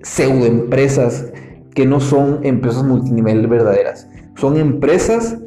pseudo 0.01 0.45
empresas 0.45 1.31
que 1.73 1.85
no 1.85 1.99
son 1.99 2.39
empresas 2.43 2.83
multinivel 2.83 3.47
verdaderas. 3.47 4.07
Son 4.35 4.57
empresas 4.57 5.37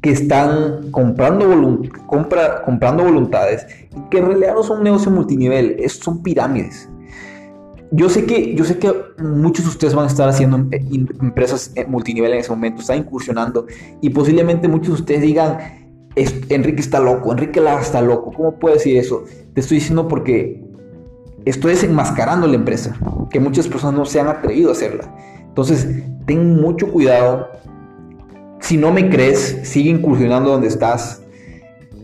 que 0.00 0.10
están 0.10 0.90
comprando, 0.90 1.46
compra, 2.06 2.62
comprando 2.62 3.04
voluntades 3.04 3.66
y 3.96 4.08
que 4.10 4.18
en 4.18 4.26
realidad 4.26 4.54
no 4.54 4.62
son 4.62 4.84
negocios 4.84 5.12
multinivel, 5.12 5.76
es, 5.78 5.94
son 5.94 6.22
pirámides. 6.22 6.88
Yo 7.90 8.10
sé, 8.10 8.26
que, 8.26 8.54
yo 8.54 8.64
sé 8.64 8.78
que 8.78 8.92
muchos 9.18 9.64
de 9.64 9.70
ustedes 9.70 9.94
van 9.94 10.04
a 10.04 10.08
estar 10.08 10.28
haciendo 10.28 10.58
em, 10.58 11.06
empresas 11.22 11.72
eh, 11.74 11.86
multinivel 11.86 12.32
en 12.32 12.40
ese 12.40 12.50
momento, 12.50 12.82
están 12.82 12.98
incursionando 12.98 13.66
y 14.02 14.10
posiblemente 14.10 14.68
muchos 14.68 14.88
de 14.88 14.94
ustedes 14.94 15.22
digan, 15.22 15.58
Enrique 16.14 16.80
está 16.80 17.00
loco, 17.00 17.32
Enrique 17.32 17.60
Lara 17.60 17.80
está 17.80 18.02
loco, 18.02 18.32
¿cómo 18.32 18.58
puede 18.58 18.74
decir 18.74 18.96
eso? 18.98 19.24
Te 19.54 19.60
estoy 19.60 19.78
diciendo 19.78 20.06
porque 20.06 20.62
estoy 21.44 21.72
desenmascarando 21.72 22.46
la 22.46 22.56
empresa, 22.56 22.94
que 23.30 23.40
muchas 23.40 23.66
personas 23.68 23.98
no 23.98 24.04
se 24.04 24.20
han 24.20 24.28
atrevido 24.28 24.68
a 24.68 24.72
hacerla. 24.72 25.14
Entonces, 25.40 25.88
ten 26.26 26.60
mucho 26.60 26.92
cuidado 26.92 27.48
si 28.60 28.76
no 28.76 28.92
me 28.92 29.08
crees, 29.08 29.60
sigue 29.62 29.90
incursionando 29.90 30.50
donde 30.50 30.68
estás 30.68 31.22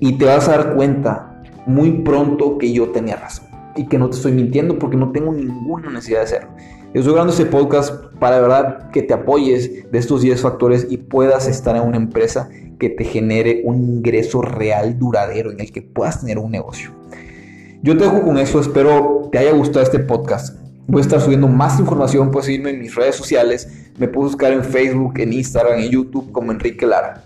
y 0.01 0.19
te 0.19 0.25
vas 0.25 0.49
a 0.49 0.57
dar 0.57 0.75
cuenta 0.75 1.43
muy 1.67 2.03
pronto 2.03 2.59
que 2.59 2.73
yo 2.73 2.91
tenía 2.91 3.17
razón 3.17 3.47
y 3.77 3.87
que 3.87 3.99
no 3.99 4.09
te 4.09 4.17
estoy 4.17 4.33
mintiendo 4.33 4.79
porque 4.79 4.97
no 4.97 5.13
tengo 5.13 5.33
ninguna 5.33 5.91
necesidad 5.91 6.21
de 6.21 6.25
hacerlo. 6.25 6.51
Estoy 6.95 7.13
grabando 7.13 7.33
este 7.33 7.47
podcast 7.47 7.93
para 8.21 8.37
de 8.37 8.43
verdad 8.43 8.91
que 8.91 9.03
te 9.03 9.15
apoyes 9.15 9.91
de 9.91 9.99
estos 9.99 10.23
10 10.23 10.41
factores 10.41 10.87
y 10.89 10.99
puedas 10.99 11.49
estar 11.49 11.75
en 11.77 11.83
una 11.83 11.97
empresa 11.97 12.49
que 12.79 12.89
te 12.89 13.05
genere 13.05 13.63
un 13.65 13.83
ingreso 13.83 14.43
real 14.43 14.99
duradero 14.99 15.51
en 15.51 15.61
el 15.61 15.73
que 15.73 15.83
puedas 15.83 16.21
tener 16.21 16.39
un 16.39 16.53
negocio. 16.53 16.93
Yo 17.83 17.97
te 17.97 18.05
dejo 18.05 18.23
con 18.23 18.39
eso, 18.39 18.61
espero 18.61 19.29
te 19.33 19.39
haya 19.39 19.53
gustado 19.53 19.85
este 19.85 19.99
podcast. 19.99 20.57
Voy 20.87 21.01
a 21.01 21.03
estar 21.03 21.21
subiendo 21.21 21.49
más 21.49 21.81
información, 21.81 22.31
puedes 22.31 22.47
seguirme 22.47 22.71
en 22.71 22.81
mis 22.81 22.95
redes 22.95 23.17
sociales, 23.17 23.84
me 23.99 24.09
puedes 24.09 24.33
buscar 24.33 24.53
en 24.53 24.65
Facebook, 24.65 25.15
en 25.19 25.33
Instagram, 25.33 25.81
en 25.81 25.91
YouTube 25.91 26.33
como 26.33 26.53
Enrique 26.53 26.87
Lara. 26.87 27.23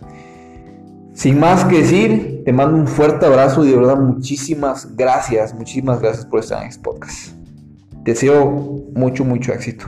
Sin 1.15 1.41
más 1.41 1.65
que 1.65 1.79
decir, 1.79 2.43
te 2.45 2.53
mando 2.53 2.77
un 2.77 2.87
fuerte 2.87 3.27
abrazo 3.27 3.65
y 3.65 3.71
de 3.71 3.77
verdad 3.77 3.97
muchísimas 3.97 4.95
gracias, 4.95 5.53
muchísimas 5.53 6.01
gracias 6.01 6.25
por 6.25 6.41
estar 6.41 6.63
en 6.63 6.69
este 6.69 6.83
podcast. 6.83 7.33
Deseo 8.05 8.85
mucho, 8.95 9.25
mucho 9.25 9.53
éxito. 9.53 9.87